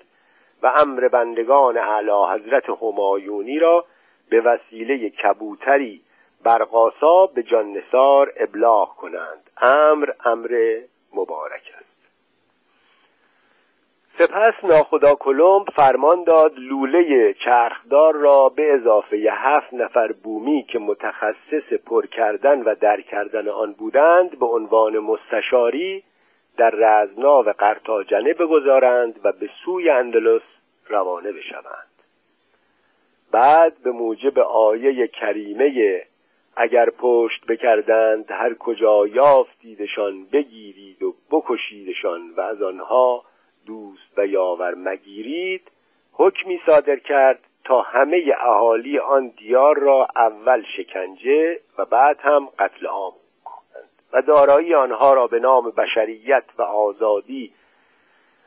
و 0.64 0.74
امر 0.78 1.08
بندگان 1.08 1.78
اعلی 1.78 2.12
حضرت 2.34 2.70
همایونی 2.70 3.60
را 3.60 3.86
به 4.30 4.42
وسیله 4.42 5.10
کبوتری 5.10 6.02
برقاسا 6.44 7.26
به 7.26 7.44
جان 7.44 7.74
نثار 7.74 8.34
ابلاغ 8.38 8.96
کنند. 8.96 9.50
امر 9.62 10.10
امر 10.26 10.80
مبارک 11.14 11.74
است 11.80 11.89
سپس 14.20 14.64
ناخدا 14.64 15.16
کلمب 15.16 15.70
فرمان 15.76 16.24
داد 16.24 16.54
لوله 16.58 17.34
چرخدار 17.34 18.16
را 18.16 18.50
به 18.50 18.74
اضافه 18.74 19.18
هفت 19.32 19.74
نفر 19.74 20.12
بومی 20.12 20.64
که 20.64 20.80
متخصص 20.80 21.74
پر 21.86 22.06
کردن 22.06 22.62
و 22.62 22.76
در 22.76 23.02
کردن 23.02 23.48
آن 23.48 23.74
بودند 23.74 24.40
به 24.40 24.46
عنوان 24.46 25.00
مستشاری 25.00 26.04
در 26.58 26.70
رزنا 26.70 27.44
و 27.44 27.50
قرتاجنه 27.50 28.34
بگذارند 28.34 29.20
و 29.24 29.32
به 29.32 29.50
سوی 29.66 29.90
اندلس 29.90 30.42
روانه 30.88 31.32
بشوند. 31.32 31.90
بعد 33.32 33.74
به 33.84 33.92
موجب 33.92 34.40
آیه 34.40 35.08
کریمه 35.08 36.02
اگر 36.56 36.90
پشت 36.90 37.46
بکردند 37.46 38.32
هر 38.32 38.54
کجا 38.54 39.08
یافتیدشان 39.08 40.26
بگیرید 40.26 41.04
و 41.04 41.16
بکشیدشان 41.32 42.30
و 42.38 42.42
از 42.42 42.62
آنها 42.62 43.29
دوست 43.66 44.18
و 44.18 44.26
یاور 44.26 44.76
مگیرید 44.76 45.72
حکمی 46.14 46.62
صادر 46.66 46.96
کرد 46.96 47.40
تا 47.64 47.82
همه 47.82 48.24
اهالی 48.40 49.00
آن 49.00 49.28
دیار 49.38 49.80
را 49.80 50.08
اول 50.16 50.64
شکنجه 50.78 51.60
و 51.78 51.86
بعد 51.86 52.20
هم 52.20 52.50
قتل 52.60 52.86
عام 52.86 53.14
کنند. 53.46 53.90
و 54.14 54.22
دارایی 54.22 54.76
آنها 54.76 55.14
را 55.14 55.28
به 55.28 55.40
نام 55.40 55.70
بشریت 55.70 56.44
و 56.58 56.62
آزادی 56.62 57.54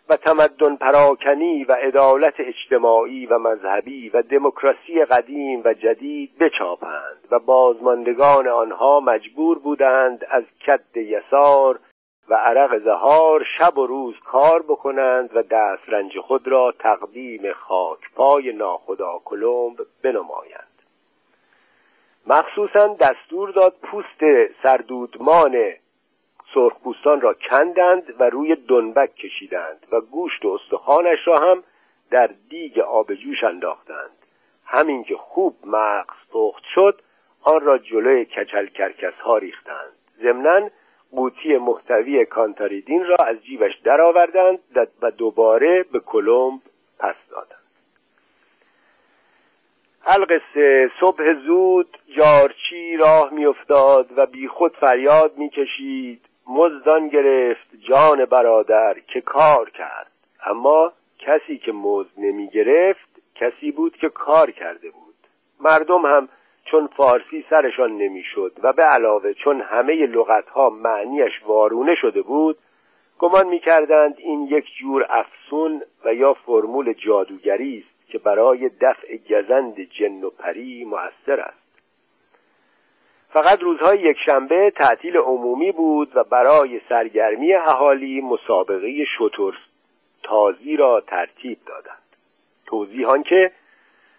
و 0.08 0.16
تمدن 0.16 0.76
پراکنی 0.76 1.64
و 1.64 1.72
عدالت 1.72 2.34
اجتماعی 2.38 3.26
و 3.26 3.38
مذهبی 3.38 4.08
و 4.08 4.22
دموکراسی 4.22 5.04
قدیم 5.04 5.62
و 5.64 5.74
جدید 5.74 6.38
بچاپند 6.38 7.28
و 7.30 7.38
بازماندگان 7.38 8.48
آنها 8.48 9.00
مجبور 9.00 9.58
بودند 9.58 10.26
از 10.30 10.44
کد 10.66 10.96
یسار 10.96 11.80
و 12.32 12.34
عرق 12.34 12.78
زهار 12.78 13.46
شب 13.58 13.78
و 13.78 13.86
روز 13.86 14.14
کار 14.24 14.62
بکنند 14.62 15.36
و 15.36 15.42
دست 15.42 15.82
رنج 15.88 16.18
خود 16.18 16.48
را 16.48 16.74
تقدیم 16.78 17.52
خاکپای 17.52 18.52
ناخدا 18.52 19.20
کلمب 19.24 19.76
بنمایند. 20.02 20.68
مخصوصا 22.26 22.96
دستور 23.00 23.50
داد 23.50 23.74
پوست 23.82 24.50
سردودمان 24.62 25.72
سرخپوستان 26.54 27.20
را 27.20 27.34
کندند 27.34 28.20
و 28.20 28.24
روی 28.24 28.56
دنبک 28.68 29.14
کشیدند 29.14 29.86
و 29.92 30.00
گوشت 30.00 30.44
و 30.44 30.48
استخوانش 30.48 31.18
را 31.26 31.38
هم 31.38 31.62
در 32.10 32.30
دیگ 32.48 32.78
آب 32.78 33.14
جوش 33.14 33.44
انداختند. 33.44 34.16
همین 34.66 35.04
که 35.04 35.16
خوب 35.16 35.56
مغز 35.64 36.16
پخت 36.32 36.62
شد 36.74 37.02
آن 37.42 37.60
را 37.60 37.78
جلوی 37.78 38.24
کچل 38.24 38.66
کرکس 38.66 39.14
ها 39.14 39.38
ریختند. 39.38 39.92
ضمنا 40.22 40.68
قوطی 41.12 41.56
محتوی 41.56 42.24
کانتاریدین 42.24 43.04
را 43.04 43.16
از 43.16 43.36
جیبش 43.44 43.78
درآوردند 43.84 44.58
و 45.02 45.10
دوباره 45.10 45.84
به 45.92 46.00
کلمب 46.00 46.60
پس 46.98 47.14
دادند. 47.30 47.62
القصه 50.06 50.90
صبح 51.00 51.34
زود 51.46 51.98
جارچی 52.16 52.96
راه 52.96 53.32
میافتاد 53.32 54.06
و 54.16 54.26
بیخود 54.26 54.76
فریاد 54.76 55.38
می‌کشید. 55.38 56.20
مزدان 56.46 57.08
گرفت 57.08 57.68
جان 57.88 58.24
برادر 58.24 58.96
که 58.98 59.20
کار 59.20 59.70
کرد. 59.70 60.10
اما 60.46 60.92
کسی 61.18 61.58
که 61.58 61.72
مزد 61.72 62.10
نمی 62.18 62.48
گرفت 62.48 63.08
کسی 63.34 63.70
بود 63.70 63.96
که 63.96 64.08
کار 64.08 64.50
کرده 64.50 64.90
بود. 64.90 65.14
مردم 65.60 66.06
هم 66.06 66.28
چون 66.72 66.86
فارسی 66.86 67.44
سرشان 67.50 67.96
نمی‌شد 67.96 68.52
و 68.62 68.72
به 68.72 68.82
علاوه 68.82 69.32
چون 69.32 69.60
همه 69.60 70.06
لغتها 70.06 70.70
معنیش 70.70 71.32
وارونه 71.46 71.94
شده 71.94 72.22
بود 72.22 72.58
گمان 73.18 73.46
می‌کردند 73.46 74.14
این 74.18 74.42
یک 74.42 74.64
جور 74.80 75.06
افسون 75.10 75.82
و 76.04 76.14
یا 76.14 76.34
فرمول 76.34 76.92
جادوگری 76.92 77.78
است 77.78 78.10
که 78.10 78.18
برای 78.18 78.70
دفع 78.80 79.16
گزند 79.16 79.80
جن 79.80 80.24
و 80.24 80.30
پری 80.30 80.84
مؤثر 80.84 81.40
است. 81.40 81.82
فقط 83.30 83.62
روزهای 83.62 83.98
یک 83.98 84.16
شنبه 84.26 84.72
تعطیل 84.76 85.16
عمومی 85.16 85.72
بود 85.72 86.10
و 86.14 86.24
برای 86.24 86.80
سرگرمی 86.88 87.54
اهالی 87.54 88.20
مسابقه 88.20 89.04
شتر 89.04 89.58
تازی 90.22 90.76
را 90.76 91.00
ترتیب 91.00 91.58
دادند. 91.66 92.16
توضیح 92.66 93.22
که 93.22 93.52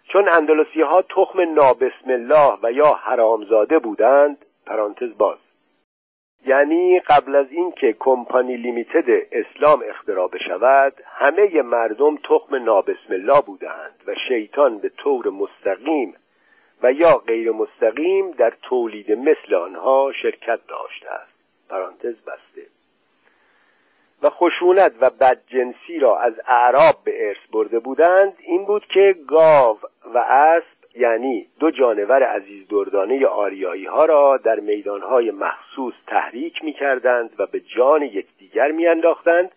چون 0.08 0.30
اندلسی 0.30 0.82
ها 0.82 1.02
تخم 1.02 1.54
نابسم 1.54 2.10
الله 2.10 2.58
و 2.64 2.72
یا 2.72 2.92
حرامزاده 2.92 3.80
بودند 3.80 4.46
پرانتز 4.66 5.18
باز. 5.18 5.38
یعنی 6.46 7.00
قبل 7.00 7.36
از 7.36 7.52
اینکه 7.52 7.96
کمپانی 8.00 8.58
لیمیتد 8.58 9.06
اسلام 9.32 9.84
اختراع 9.90 10.28
بشود 10.28 10.94
همه 11.06 11.62
مردم 11.62 12.18
تخم 12.18 12.56
نابسم 12.56 13.10
الله 13.10 13.42
بودند 13.42 14.04
و 14.08 14.16
شیطان 14.28 14.78
به 14.78 14.90
طور 14.90 15.30
مستقیم 15.30 16.16
و 16.84 16.92
یا 16.92 17.18
غیر 17.18 17.52
مستقیم 17.52 18.32
در 18.32 18.54
تولید 18.62 19.12
مثل 19.12 19.56
آنها 19.56 20.12
شرکت 20.22 20.60
داشته 20.68 21.10
است. 21.10 21.34
پرانتز 21.70 22.16
بسته. 22.16 22.68
و 24.24 24.30
خشونت 24.30 24.94
و 25.02 25.10
بدجنسی 25.10 26.00
را 26.00 26.20
از 26.20 26.34
اعراب 26.48 26.96
به 27.04 27.28
ارث 27.28 27.38
برده 27.52 27.80
بودند 27.80 28.34
این 28.40 28.66
بود 28.66 28.86
که 28.86 29.16
گاو 29.28 29.78
و 30.14 30.18
اسب 30.18 30.84
یعنی 30.96 31.48
دو 31.60 31.72
جانور 31.72 32.24
عزیز 32.24 32.68
دردانه 32.68 33.28
آریایی 33.28 33.86
ها 33.86 34.06
را 34.06 34.38
در 34.38 34.60
میدانهای 34.60 35.32
مخصوص 35.32 35.94
تحریک 36.08 36.64
می 36.64 36.74
کردند 36.74 37.30
و 37.38 37.46
به 37.46 37.60
جان 37.60 38.02
یکدیگر 38.02 38.72
می 38.72 38.88
انداختند 38.88 39.52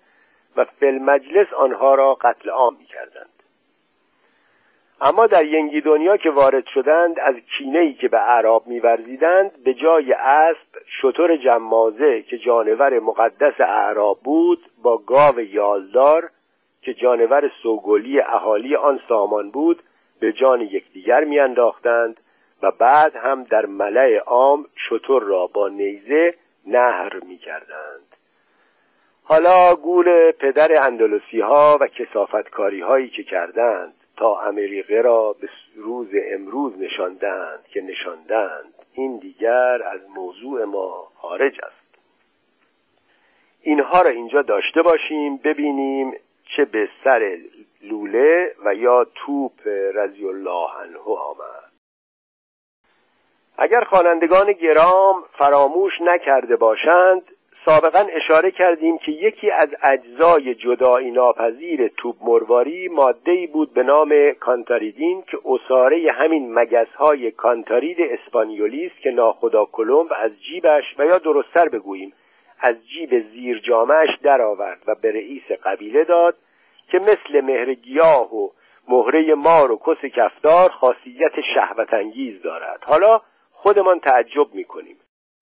و 0.57 0.65
فل 0.65 0.99
مجلس 0.99 1.53
آنها 1.53 1.95
را 1.95 2.15
قتل 2.15 2.51
عام 2.51 2.77
می 2.79 2.85
کردند 2.85 3.29
اما 5.01 5.27
در 5.27 5.45
ینگی 5.45 5.81
دنیا 5.81 6.17
که 6.17 6.31
وارد 6.31 6.67
شدند 6.75 7.21
از 7.21 7.35
کینه 7.59 7.93
که 7.93 8.09
به 8.09 8.21
اعراب 8.21 8.67
میورزیدند 8.67 9.63
به 9.65 9.75
جای 9.75 10.13
اسب 10.13 10.79
شطور 11.03 11.37
جمازه 11.37 12.23
که 12.23 12.39
جانور 12.39 12.99
مقدس 12.99 13.61
اعراب 13.61 14.19
بود 14.25 14.59
با 14.83 14.99
گاو 14.99 15.41
یالدار 15.41 16.31
که 16.83 16.95
جانور 16.95 17.51
سوگلی 17.63 18.21
اهالی 18.21 18.77
آن 18.77 19.01
سامان 19.09 19.51
بود 19.51 19.83
به 20.21 20.33
جان 20.33 20.61
یکدیگر 20.61 21.25
میانداختند 21.25 22.21
و 22.63 22.71
بعد 22.71 23.17
هم 23.17 23.45
در 23.45 23.67
ملع 23.67 24.19
عام 24.19 24.67
شطور 24.89 25.23
را 25.23 25.47
با 25.47 25.69
نیزه 25.69 26.35
نهر 26.67 27.21
می‌کردند. 27.25 28.17
حالا 29.25 29.75
گول 29.75 30.31
پدر 30.33 30.87
اندلسی 30.87 31.41
ها 31.41 31.79
و 31.81 31.87
کسافتکاری 31.87 32.81
هایی 32.81 33.09
که 33.09 33.23
کردند 33.23 33.95
تا 34.17 34.41
امریقه 34.41 35.01
را 35.01 35.37
به 35.41 35.49
روز 35.77 36.09
امروز 36.33 36.79
نشاندند 36.79 37.65
که 37.69 37.81
نشاندند 37.81 38.75
این 38.93 39.17
دیگر 39.17 39.83
از 39.83 40.01
موضوع 40.15 40.65
ما 40.65 41.09
خارج 41.15 41.61
است. 41.63 41.87
اینها 43.63 44.03
را 44.03 44.11
اینجا 44.11 44.43
داشته 44.43 44.83
باشیم 44.83 45.37
ببینیم 45.37 46.13
چه 46.57 46.65
به 46.65 46.89
سر 47.05 47.39
لوله 47.83 48.55
و 48.65 48.75
یا 48.75 49.07
توپ 49.15 49.69
رضی 49.95 50.27
الله 50.27 50.69
عنه 50.81 50.99
آمد. 50.99 51.73
اگر 53.59 53.81
خوانندگان 53.81 54.53
گرام 54.53 55.25
فراموش 55.39 55.93
نکرده 56.01 56.57
باشند 56.57 57.23
سابقا 57.69 58.07
اشاره 58.13 58.51
کردیم 58.51 58.99
که 58.99 59.13
یکی 59.13 59.51
از 59.51 59.69
اجزای 59.83 60.55
جدایی 60.55 61.11
ناپذیر 61.11 61.89
توب 61.89 62.17
مرواری 62.23 62.89
ماده 62.89 63.49
بود 63.53 63.75
به 63.75 63.83
نام 63.83 64.33
کانتاریدین 64.41 65.23
که 65.23 65.39
اصاره 65.45 66.13
همین 66.13 66.55
مگزهای 66.55 67.31
کانتارید 67.31 67.97
اسپانیولی 68.01 68.87
است 68.87 69.03
که 69.03 69.11
ناخدا 69.11 69.65
کلمب 69.65 70.13
از 70.17 70.31
جیبش 70.43 70.85
و 70.99 71.07
یا 71.07 71.19
درستتر 71.19 71.69
بگوییم 71.69 72.13
از 72.61 72.77
جیب 72.89 73.31
زیر 73.33 73.59
جامعش 73.59 74.09
درآورد 74.23 74.83
و 74.87 74.95
به 74.95 75.13
رئیس 75.13 75.43
قبیله 75.65 76.05
داد 76.05 76.37
که 76.91 76.99
مثل 76.99 77.41
مهر 77.41 77.75
گیاه 77.75 78.35
و 78.35 78.51
مهره 78.89 79.35
مار 79.35 79.73
و 79.73 79.81
کس 79.87 80.05
کفدار 80.05 80.71
خاصیت 80.71 81.41
شهوت 81.55 81.95
انگیز 81.95 82.43
دارد. 82.43 82.85
حالا 82.85 83.21
خودمان 83.53 84.01
تعجب 84.01 84.55
می‌کنیم. 84.55 84.97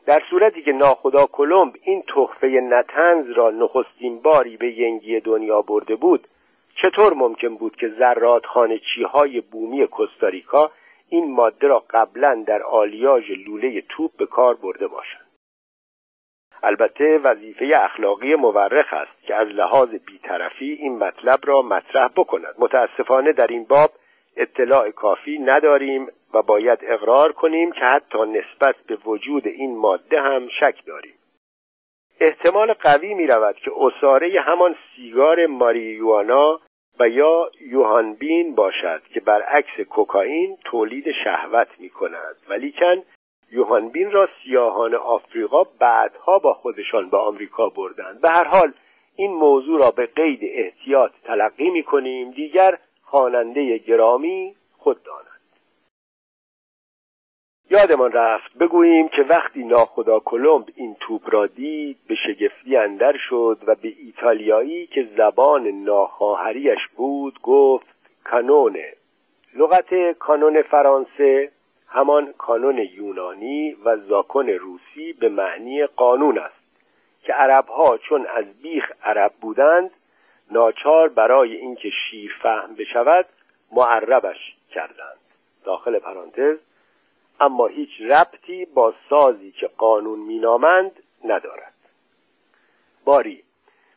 در 0.06 0.22
صورتی 0.30 0.62
که 0.62 0.72
ناخدا 0.72 1.26
کلمب 1.26 1.74
این 1.82 2.02
تحفه 2.02 2.46
نتنز 2.46 3.30
را 3.30 3.50
نخستین 3.50 4.20
باری 4.20 4.56
به 4.56 4.78
ینگی 4.78 5.20
دنیا 5.20 5.62
برده 5.62 5.96
بود 5.96 6.28
چطور 6.82 7.14
ممکن 7.14 7.54
بود 7.54 7.76
که 7.76 7.88
زرات 7.88 8.44
های 9.12 9.40
بومی 9.40 9.86
کوستاریکا 9.86 10.70
این 11.08 11.32
ماده 11.32 11.66
را 11.66 11.84
قبلا 11.90 12.44
در 12.46 12.62
آلیاژ 12.62 13.30
لوله 13.30 13.80
توپ 13.88 14.10
به 14.16 14.26
کار 14.26 14.54
برده 14.54 14.86
باشند 14.86 15.23
البته 16.64 17.18
وظیفه 17.18 17.70
اخلاقی 17.74 18.34
مورخ 18.34 18.92
است 18.92 19.22
که 19.22 19.34
از 19.34 19.48
لحاظ 19.48 19.88
بیطرفی 19.88 20.72
این 20.72 20.98
مطلب 20.98 21.40
را 21.42 21.62
مطرح 21.62 22.08
بکند. 22.16 22.54
متاسفانه 22.58 23.32
در 23.32 23.46
این 23.46 23.64
باب 23.64 23.90
اطلاع 24.36 24.90
کافی 24.90 25.38
نداریم 25.38 26.06
و 26.34 26.42
باید 26.42 26.78
اقرار 26.82 27.32
کنیم 27.32 27.72
که 27.72 27.80
حتی 27.80 28.18
نسبت 28.18 28.76
به 28.86 28.98
وجود 29.06 29.46
این 29.46 29.76
ماده 29.76 30.20
هم 30.20 30.48
شک 30.60 30.86
داریم. 30.86 31.14
احتمال 32.20 32.72
قوی 32.72 33.14
می 33.14 33.26
رود 33.26 33.56
که 33.56 33.70
اصاره 33.80 34.40
همان 34.40 34.76
سیگار 34.96 35.46
ماریوانا 35.46 36.60
و 37.00 37.08
یا 37.08 37.50
یوهانبین 37.60 38.54
باشد 38.54 39.02
که 39.14 39.20
برعکس 39.20 39.80
کوکائین 39.90 40.56
تولید 40.64 41.04
شهوت 41.24 41.68
می 41.78 41.90
کند 41.90 42.36
ولیکن 42.48 43.02
یوهانبین 43.52 44.10
را 44.10 44.28
سیاهان 44.42 44.94
آفریقا 44.94 45.64
بعدها 45.64 46.38
با 46.38 46.54
خودشان 46.54 47.10
به 47.10 47.16
آمریکا 47.16 47.68
بردند. 47.68 48.20
به 48.20 48.30
هر 48.30 48.44
حال 48.44 48.72
این 49.16 49.32
موضوع 49.32 49.80
را 49.80 49.90
به 49.90 50.06
قید 50.06 50.40
احتیاط 50.42 51.12
تلقی 51.24 51.70
می 51.70 51.82
کنیم. 51.82 52.30
دیگر 52.30 52.78
خواننده 53.02 53.78
گرامی 53.78 54.54
خود 54.78 55.02
داند 55.02 55.34
یادمان 57.70 58.12
رفت 58.12 58.58
بگوییم 58.58 59.08
که 59.08 59.22
وقتی 59.22 59.64
ناخدا 59.64 60.20
کلمب 60.20 60.68
این 60.76 60.96
توپ 61.00 61.34
را 61.34 61.46
دید 61.46 61.96
به 62.08 62.14
شگفتی 62.14 62.76
اندر 62.76 63.16
شد 63.28 63.58
و 63.66 63.74
به 63.74 63.92
ایتالیایی 63.98 64.86
که 64.86 65.08
زبان 65.16 65.66
ناخواهریش 65.66 66.78
بود 66.96 67.40
گفت 67.42 67.86
کانونه 68.24 68.92
لغت 69.54 70.18
کانون 70.18 70.62
فرانسه 70.62 71.50
همان 71.94 72.32
کانون 72.38 72.78
یونانی 72.78 73.76
و 73.84 73.96
زاکن 73.96 74.48
روسی 74.48 75.12
به 75.12 75.28
معنی 75.28 75.86
قانون 75.86 76.38
است 76.38 76.64
که 77.22 77.32
عربها 77.32 77.98
چون 77.98 78.26
از 78.26 78.44
بیخ 78.62 78.92
عرب 79.02 79.32
بودند 79.40 79.90
ناچار 80.50 81.08
برای 81.08 81.56
اینکه 81.56 81.90
شیر 81.90 82.34
فهم 82.42 82.74
بشود 82.74 83.26
معربش 83.72 84.56
کردند. 84.70 85.18
داخل 85.64 85.98
پرانتز 85.98 86.58
اما 87.40 87.66
هیچ 87.66 88.00
ربطی 88.00 88.64
با 88.64 88.94
سازی 89.10 89.52
که 89.52 89.70
قانون 89.78 90.18
مینامند 90.18 90.92
ندارد. 91.24 91.74
باری 93.04 93.42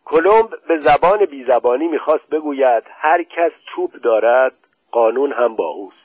کلمب 0.05 0.49
به 0.67 0.79
زبان 0.79 1.25
بیزبانی 1.25 1.87
می‌خواست 1.87 2.29
بگوید 2.29 2.83
هر 2.87 3.23
کس 3.23 3.51
توپ 3.65 3.95
دارد 3.95 4.53
قانون 4.91 5.33
هم 5.33 5.55
با 5.55 5.67
اوست. 5.67 5.97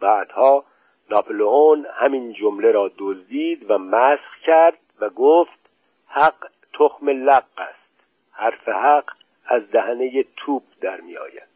بعدها 0.00 0.64
ناپلئون 1.12 1.86
همین 1.94 2.32
جمله 2.32 2.70
را 2.70 2.90
دزدید 2.98 3.70
و 3.70 3.78
مسخ 3.78 4.38
کرد 4.46 4.78
و 5.00 5.08
گفت 5.08 5.60
حق 6.06 6.46
تخم 6.78 7.08
لق 7.08 7.44
است. 7.58 8.04
حرف 8.32 8.68
حق 8.68 9.10
از 9.46 9.70
دهنه 9.70 10.24
توپ 10.36 10.62
در 10.80 11.00
می 11.00 11.16
آید. 11.16 11.52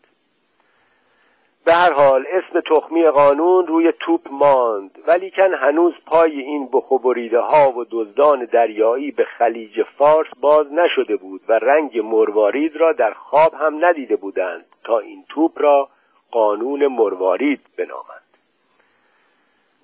به 1.65 1.73
هر 1.73 1.93
حال 1.93 2.27
اسم 2.33 2.61
تخمی 2.61 3.05
قانون 3.05 3.67
روی 3.67 3.93
توپ 4.01 4.21
ماند 4.31 4.99
ولیکن 5.07 5.55
هنوز 5.55 5.95
پای 6.07 6.41
این 6.41 6.69
بخبریده 6.73 7.41
ها 7.41 7.73
و 7.79 7.85
دزدان 7.91 8.45
دریایی 8.45 9.11
به 9.11 9.25
خلیج 9.25 9.83
فارس 9.83 10.29
باز 10.41 10.67
نشده 10.73 11.17
بود 11.17 11.41
و 11.49 11.53
رنگ 11.53 11.99
مروارید 11.99 12.77
را 12.77 12.93
در 12.93 13.13
خواب 13.13 13.55
هم 13.55 13.85
ندیده 13.85 14.17
بودند 14.17 14.65
تا 14.85 14.99
این 14.99 15.25
توپ 15.29 15.53
را 15.57 15.89
قانون 16.31 16.87
مروارید 16.87 17.61
بنامند. 17.79 18.26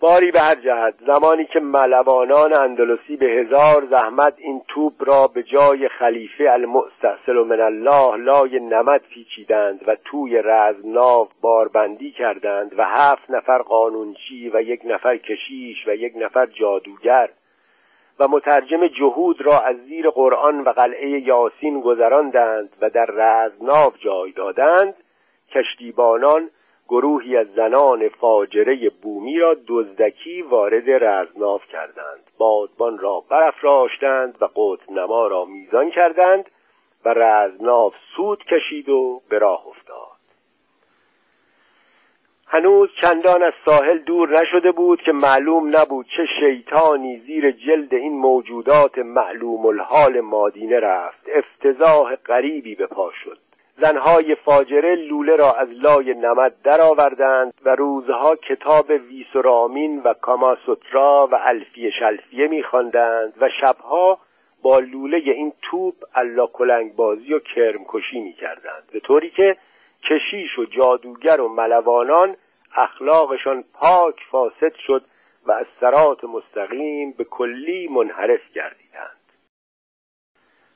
باری 0.03 0.31
به 0.31 0.41
هر 0.41 0.55
جهت 0.55 0.95
زمانی 1.07 1.45
که 1.45 1.61
ملوانان 1.61 2.53
اندلسی 2.53 3.17
به 3.17 3.27
هزار 3.27 3.87
زحمت 3.91 4.35
این 4.39 4.63
توپ 4.69 4.93
را 4.99 5.27
به 5.27 5.43
جای 5.43 5.89
خلیفه 5.89 6.45
المستحصل 6.51 7.33
من 7.33 7.61
الله 7.61 8.17
لای 8.17 8.61
نمد 8.61 9.01
پیچیدند 9.01 9.81
و 9.87 9.97
توی 10.05 10.43
رزمناو 10.45 11.29
باربندی 11.41 12.13
کردند 12.13 12.79
و 12.79 12.85
هفت 12.85 13.31
نفر 13.31 13.59
قانونچی 13.59 14.51
و 14.55 14.61
یک 14.63 14.81
نفر 14.85 15.17
کشیش 15.17 15.89
و 15.89 15.95
یک 15.95 16.13
نفر 16.17 16.47
جادوگر 16.47 17.31
و 18.19 18.29
مترجم 18.29 18.87
جهود 18.87 19.43
را 19.43 19.61
از 19.61 19.77
زیر 19.89 20.11
قرآن 20.11 20.61
و 20.61 20.69
قلعه 20.69 21.09
یاسین 21.09 21.81
گذراندند 21.81 22.77
و 22.81 22.91
در 22.91 23.07
رزمناو 23.07 23.93
جای 24.05 24.33
دادند. 24.33 24.95
کشتیبانان 25.51 26.51
گروهی 26.89 27.37
از 27.37 27.47
زنان 27.57 28.09
فاجره 28.09 28.91
بومی 29.03 29.39
را 29.39 29.57
دزدکی 29.69 30.43
وارد 30.43 30.91
رزناف 31.05 31.67
کردند. 31.67 32.31
بادبان 32.39 32.99
را 32.99 33.25
برافراشتند 33.29 34.37
و 34.41 34.45
قطب 34.45 34.93
نما 34.93 35.27
را 35.27 35.45
میزان 35.45 35.91
کردند 35.91 36.51
و 37.05 37.09
رزناف 37.09 37.95
سود 38.17 38.45
کشید 38.45 38.89
و 38.89 39.23
به 39.29 39.39
راه 39.39 39.67
افتاد. 39.67 40.13
هنوز 42.47 42.91
چندان 43.01 43.43
از 43.43 43.53
ساحل 43.65 43.99
دور 43.99 44.41
نشده 44.41 44.73
بود 44.73 45.03
که 45.03 45.13
معلوم 45.13 45.77
نبود 45.77 46.07
چه 46.17 46.27
شیطانی 46.41 47.19
زیر 47.19 47.51
جلد 47.51 47.95
این 47.95 48.13
موجودات 48.13 48.99
معلوم 48.99 49.67
الحال 49.67 50.21
مادینه 50.21 50.81
رفت. 50.81 51.29
افتضاح 51.35 52.17
غریبی 52.17 52.75
به 52.75 52.87
پا 52.87 53.11
شد. 53.25 53.39
زنهای 53.83 54.35
فاجره 54.35 54.95
لوله 54.95 55.37
را 55.37 55.53
از 55.53 55.69
لای 55.71 56.15
نمد 56.15 56.55
درآوردند 56.65 57.55
و 57.65 57.75
روزها 57.75 58.37
کتاب 58.37 58.91
ویسرامین 58.91 60.03
و 60.03 60.15
کاماسوترا 60.15 61.29
و 61.33 61.35
الفیه 61.35 61.91
شلفیه 61.91 62.49
میخواندند 62.49 63.33
و 63.41 63.49
شبها 63.61 64.19
با 64.63 64.79
لوله 64.79 65.17
این 65.17 65.53
توپ 65.63 65.95
الا 66.15 66.47
کلنگ 66.47 66.97
بازی 66.97 67.35
و 67.35 67.39
کرمکشی 67.39 68.21
می‌کردند. 68.21 68.83
به 68.93 69.01
طوری 69.01 69.31
که 69.31 69.57
کشیش 70.11 70.59
و 70.59 70.65
جادوگر 70.65 71.41
و 71.41 71.49
ملوانان 71.49 72.37
اخلاقشان 72.77 73.65
پاک 73.75 74.17
فاسد 74.31 74.75
شد 74.87 75.05
و 75.47 75.53
از 75.53 75.67
سرات 75.81 76.25
مستقیم 76.25 77.15
به 77.19 77.25
کلی 77.25 77.89
منحرف 77.89 78.41
گردیدند. 78.55 79.22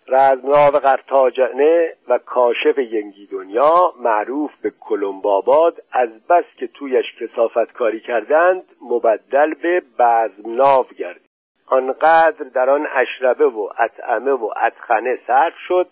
رزمناو 0.08 0.72
قرتاجنه 0.72 1.92
و 2.08 2.18
کاشف 2.18 2.78
ینگی 2.78 3.26
دنیا 3.26 3.92
معروف 4.00 4.50
به 4.62 4.72
کلمباباد 4.80 5.82
از 5.92 6.08
بس 6.28 6.44
که 6.58 6.66
تویش 6.66 7.06
کسافت 7.20 7.72
کاری 7.72 8.00
کردند 8.00 8.62
مبدل 8.82 9.54
به 9.54 9.82
بزمناو 9.98 10.86
گردید. 10.98 11.26
آنقدر 11.66 12.44
در 12.54 12.70
آن 12.70 12.86
اشربه 12.94 13.46
و 13.46 13.68
اطعمه 13.78 14.30
و 14.30 14.50
اطخنه 14.56 15.18
صرف 15.26 15.54
شد 15.68 15.88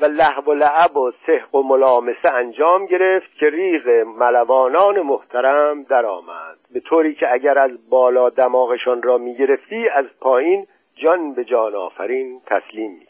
و 0.00 0.04
لحو 0.04 0.42
و 0.42 0.54
لعب 0.54 0.96
و 0.96 1.12
سحق 1.26 1.54
و 1.54 1.62
ملامسه 1.62 2.34
انجام 2.34 2.86
گرفت 2.86 3.34
که 3.40 3.50
ریغ 3.50 3.88
ملوانان 4.06 5.00
محترم 5.00 5.82
درآمد. 5.82 6.58
به 6.74 6.80
طوری 6.80 7.14
که 7.14 7.32
اگر 7.32 7.58
از 7.58 7.90
بالا 7.90 8.30
دماغشان 8.30 9.02
را 9.02 9.18
می‌گرفتی 9.18 9.88
از 9.88 10.06
پایین 10.20 10.66
جان 11.02 11.34
به 11.34 11.44
جان 11.44 11.74
آفرین 11.74 12.40
تسلیم 12.46 12.92
می 12.92 13.06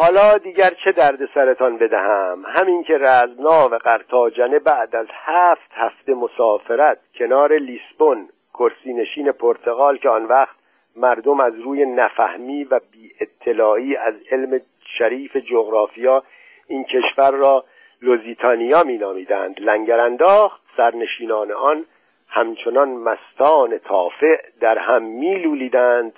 حالا 0.00 0.38
دیگر 0.38 0.70
چه 0.84 0.92
درد 0.92 1.18
سرتان 1.34 1.78
بدهم؟ 1.78 2.44
همین 2.46 2.82
که 2.82 2.98
رزنا 2.98 3.68
و 3.68 3.74
قرتاجنه 3.74 4.58
بعد 4.58 4.96
از 4.96 5.06
هفت 5.10 5.70
هفته 5.72 6.14
مسافرت 6.14 6.98
کنار 7.14 7.58
لیسبون 7.58 8.28
کرسینشین 8.54 9.32
پرتغال 9.32 9.96
که 9.96 10.08
آن 10.08 10.24
وقت 10.24 10.56
مردم 10.96 11.40
از 11.40 11.54
روی 11.54 11.86
نفهمی 11.86 12.64
و 12.64 12.80
بی 12.92 13.12
اطلاعی 13.20 13.96
از 13.96 14.14
علم 14.30 14.60
شریف 14.98 15.36
جغرافیا 15.36 16.22
این 16.68 16.84
کشور 16.84 17.30
را 17.30 17.64
لوزیتانیا 18.02 18.82
می 18.82 18.98
نامیدند 18.98 19.60
لنگر 19.60 20.00
انداخت 20.00 20.62
سرنشینان 20.76 21.52
آن 21.52 21.84
همچنان 22.30 22.88
مستان 22.88 23.78
تافع 23.78 24.36
در 24.60 24.78
هم 24.78 25.02
می 25.02 25.34
لولیدند 25.34 26.12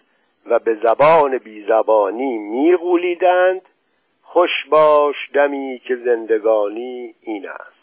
و 0.47 0.59
به 0.59 0.75
زبان 0.75 1.39
بیزبانی 1.39 2.39
می 2.39 2.77
غولیدند 2.77 3.63
خوش 4.23 4.51
باش 4.71 5.17
دمی 5.35 5.81
که 5.85 5.97
زندگانی 5.97 7.15
این 7.21 7.49
است. 7.49 7.83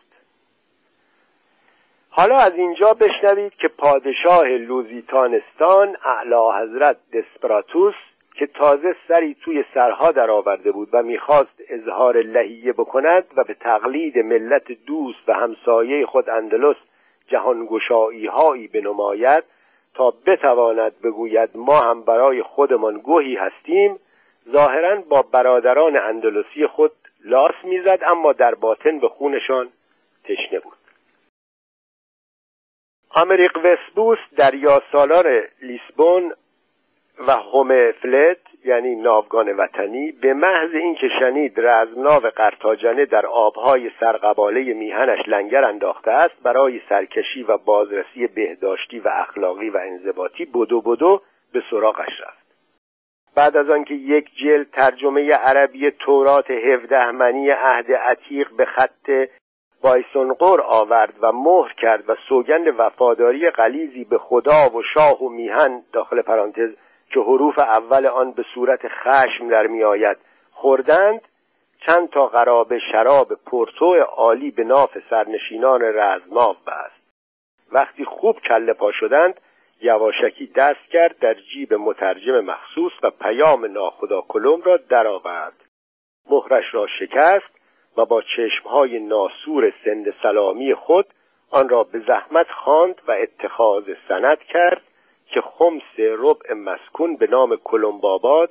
حالا 2.10 2.38
از 2.38 2.54
اینجا 2.54 2.94
بشنوید 2.94 3.54
که 3.56 3.68
پادشاه 3.68 4.48
لوزیتانستان 4.48 5.96
اعلی 6.06 6.64
حضرت 6.64 6.98
دسپراتوس 7.14 7.96
که 8.36 8.48
تازه 8.48 8.96
سری 9.08 9.36
توی 9.44 9.64
سرها 9.74 10.12
درآورده 10.12 10.72
بود 10.72 10.90
و 10.92 11.04
می‌خواست 11.04 11.62
اظهار 11.70 12.22
لحیه 12.22 12.74
بکند 12.74 13.24
و 13.36 13.44
به 13.44 13.54
تقلید 13.54 14.18
ملت 14.18 14.72
دوست 14.72 15.30
و 15.30 15.34
همسایه 15.34 16.06
خود 16.06 16.30
اندلس 16.30 16.76
جهانگشایی 17.32 18.26
هایی 18.26 18.68
بنماید 18.68 19.44
تا 19.94 20.14
بتواند 20.26 21.02
بگوید 21.02 21.50
ما 21.56 21.80
هم 21.80 22.02
برای 22.04 22.44
خودمان 22.44 22.98
گوهی 22.98 23.36
هستیم 23.36 24.00
ظاهرا 24.52 25.02
با 25.02 25.22
برادران 25.22 25.98
اندلسی 25.98 26.68
خود 26.68 26.92
لاس 27.26 27.56
می‌زد 27.64 28.00
اما 28.08 28.34
در 28.34 28.56
باطن 28.56 29.00
به 29.00 29.08
خونشان 29.08 29.70
تشنه 30.24 30.60
بود. 30.60 30.78
آمریک 33.16 33.52
وسبوس 33.64 34.18
دریا 34.38 34.82
سالار 34.92 35.50
لیسبون 35.62 36.34
و 37.28 37.32
هوم 37.32 37.92
فلت 37.92 38.49
یعنی 38.66 38.96
ناوگان 38.96 39.50
وطنی 39.50 40.12
به 40.12 40.34
محض 40.34 40.74
اینکه 40.74 41.08
شنید 41.20 41.60
رزمناو 41.60 42.24
قرتاجنه 42.36 43.06
در 43.06 43.26
آبهای 43.26 43.92
سرقباله 44.00 44.74
میهنش 44.74 45.20
لنگر 45.28 45.66
انداخته 45.66 46.12
است 46.12 46.44
برای 46.44 46.82
سرکشی 46.90 47.44
و 47.44 47.58
بازرسی 47.58 48.28
بهداشتی 48.28 49.00
و 49.00 49.08
اخلاقی 49.08 49.70
و 49.70 49.78
انضباطی 49.78 50.46
بدو 50.46 50.82
بدو 50.82 51.22
به 51.54 51.64
سراغش 51.72 52.22
رفت. 52.22 52.50
بعد 53.36 53.58
از 53.58 53.70
آنکه 53.70 53.94
یک 53.94 54.30
جلد 54.44 54.68
ترجمه 54.72 55.34
عربی 55.34 55.92
تورات 55.92 56.52
هفده 56.52 57.12
منی 57.12 57.50
عهد 57.50 57.92
عتیق 57.92 58.48
به 58.58 58.66
خط 58.66 59.12
بایسونقور 59.84 60.62
آورد 60.62 61.14
و 61.22 61.32
مهر 61.32 61.74
کرد 61.74 62.10
و 62.10 62.16
سوگند 62.30 62.68
وفاداری 62.80 63.50
قلیزی 63.50 64.04
به 64.04 64.18
خدا 64.18 64.70
و 64.76 64.84
شاه 64.94 65.24
و 65.24 65.30
میهن 65.30 65.82
داخل 65.94 66.22
پرانتز 66.22 66.70
که 67.10 67.20
حروف 67.20 67.60
اول 67.60 68.06
آن 68.06 68.32
به 68.32 68.46
صورت 68.54 68.88
خشم 68.88 69.50
در 69.50 69.68
میآید 69.68 70.18
خوردند 70.52 71.22
چند 71.88 72.10
تا 72.10 72.28
قرابه 72.28 72.80
شراب 72.92 73.34
پورتو 73.34 73.96
عالی 73.96 74.52
به 74.52 74.64
ناف 74.64 74.98
سرنشینان 75.10 75.82
رزماو 75.82 76.56
بست. 76.68 77.00
وقتی 77.72 78.06
خوب 78.06 78.40
کله 78.40 78.74
پا 78.74 78.92
شدند 78.92 79.42
یواشکی 79.82 80.48
دست 80.56 80.86
کرد 80.92 81.20
در 81.20 81.34
جیب 81.34 81.74
مترجم 81.74 82.40
مخصوص 82.40 82.92
و 83.04 83.10
پیام 83.10 83.66
ناخدا 83.66 84.22
کلم 84.22 84.62
را 84.62 84.78
درآورد. 84.78 85.54
مهرش 86.30 86.74
را 86.74 86.88
شکست 87.00 87.60
و 87.98 88.06
با 88.06 88.22
چشمهای 88.22 89.00
ناسور 89.00 89.74
سند 89.86 90.14
سلامی 90.22 90.74
خود 90.74 91.06
آن 91.52 91.70
را 91.70 91.84
به 91.84 92.00
زحمت 92.00 92.48
خواند 92.52 93.02
و 93.08 93.12
اتخاذ 93.12 93.84
سند 94.08 94.40
کرد 94.40 94.82
که 95.32 95.42
خمس 95.42 96.00
ربع 96.00 96.54
مسکون 96.54 97.16
به 97.16 97.28
نام 97.28 97.56
کلمباباد 97.56 98.50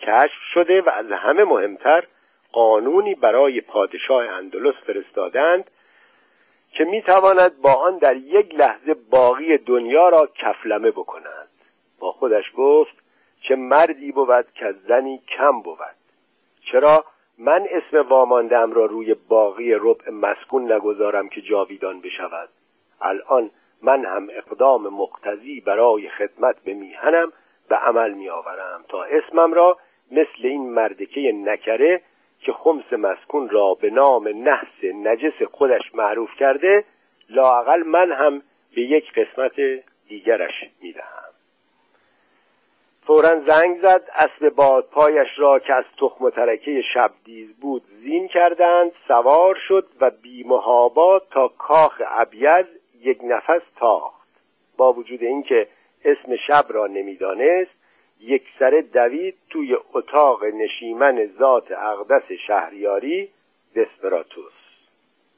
کشف 0.00 0.42
شده 0.54 0.80
و 0.80 0.88
از 0.88 1.06
همه 1.12 1.44
مهمتر 1.44 2.04
قانونی 2.52 3.14
برای 3.14 3.60
پادشاه 3.60 4.28
اندلس 4.28 4.74
فرستادند 4.86 5.70
که 6.72 6.84
می‌تواند 6.84 7.60
با 7.62 7.74
آن 7.74 7.98
در 7.98 8.16
یک 8.16 8.54
لحظه 8.54 8.94
باقی 8.94 9.58
دنیا 9.58 10.08
را 10.08 10.26
کفلمه 10.26 10.90
بکنند. 10.90 11.48
با 11.98 12.12
خودش 12.12 12.44
گفت 12.56 12.94
که 13.42 13.56
مردی 13.56 14.12
بود 14.12 14.46
که 14.54 14.74
زنی 14.88 15.22
کم 15.36 15.60
بود. 15.62 15.78
چرا 16.72 17.04
من 17.38 17.66
اسم 17.70 18.08
واماندم 18.08 18.72
را 18.72 18.84
روی 18.84 19.14
باقی 19.14 19.74
ربع 19.74 20.10
مسکون 20.10 20.72
نگذارم 20.72 21.28
که 21.28 21.40
جاویدان 21.40 22.00
بشود؟ 22.00 22.48
الان 23.00 23.50
من 23.82 24.04
هم 24.04 24.28
اقدام 24.30 24.88
مقتضی 24.88 25.60
برای 25.60 26.08
خدمت 26.08 26.56
به 26.64 26.74
میهنم 26.74 27.32
به 27.68 27.76
عمل 27.76 28.10
می 28.10 28.28
آورم 28.28 28.84
تا 28.88 29.02
اسمم 29.02 29.54
را 29.54 29.78
مثل 30.10 30.42
این 30.42 30.70
مردکه 30.70 31.32
نکره 31.32 32.02
که 32.40 32.52
خمس 32.52 32.92
مسکون 32.92 33.48
را 33.48 33.74
به 33.74 33.90
نام 33.90 34.28
نحس 34.28 34.84
نجس 34.84 35.42
خودش 35.50 35.94
معروف 35.94 36.34
کرده 36.38 36.84
لاقل 37.30 37.82
من 37.82 38.12
هم 38.12 38.42
به 38.74 38.82
یک 38.82 39.12
قسمت 39.12 39.60
دیگرش 40.08 40.64
می‌دهم. 40.82 41.30
فورا 43.06 43.40
زنگ 43.40 43.80
زد 43.82 44.02
اسب 44.14 44.48
بادپایش 44.48 45.28
را 45.36 45.58
که 45.58 45.74
از 45.74 45.84
تخم 46.00 46.24
و 46.24 46.30
ترکه 46.30 46.82
شبدیز 46.94 47.56
بود 47.60 47.82
زین 48.02 48.28
کردند 48.28 48.92
سوار 49.08 49.58
شد 49.68 49.86
و 50.00 50.10
بیمهابا 50.10 51.22
تا 51.30 51.48
کاخ 51.48 52.02
ابیز 52.06 52.79
یک 53.00 53.18
نفس 53.24 53.62
تاخت. 53.76 54.28
با 54.76 54.92
وجود 54.92 55.22
اینکه 55.22 55.68
اسم 56.04 56.36
شب 56.36 56.64
را 56.68 56.86
نمی‌دانست 56.86 57.70
یک 58.20 58.42
سره 58.58 58.82
دوید 58.82 59.34
توی 59.50 59.76
اتاق 59.92 60.44
نشیمن 60.44 61.26
ذات 61.38 61.72
اقدس 61.72 62.32
شهریاری 62.46 63.28
دسپراتوس 63.76 64.59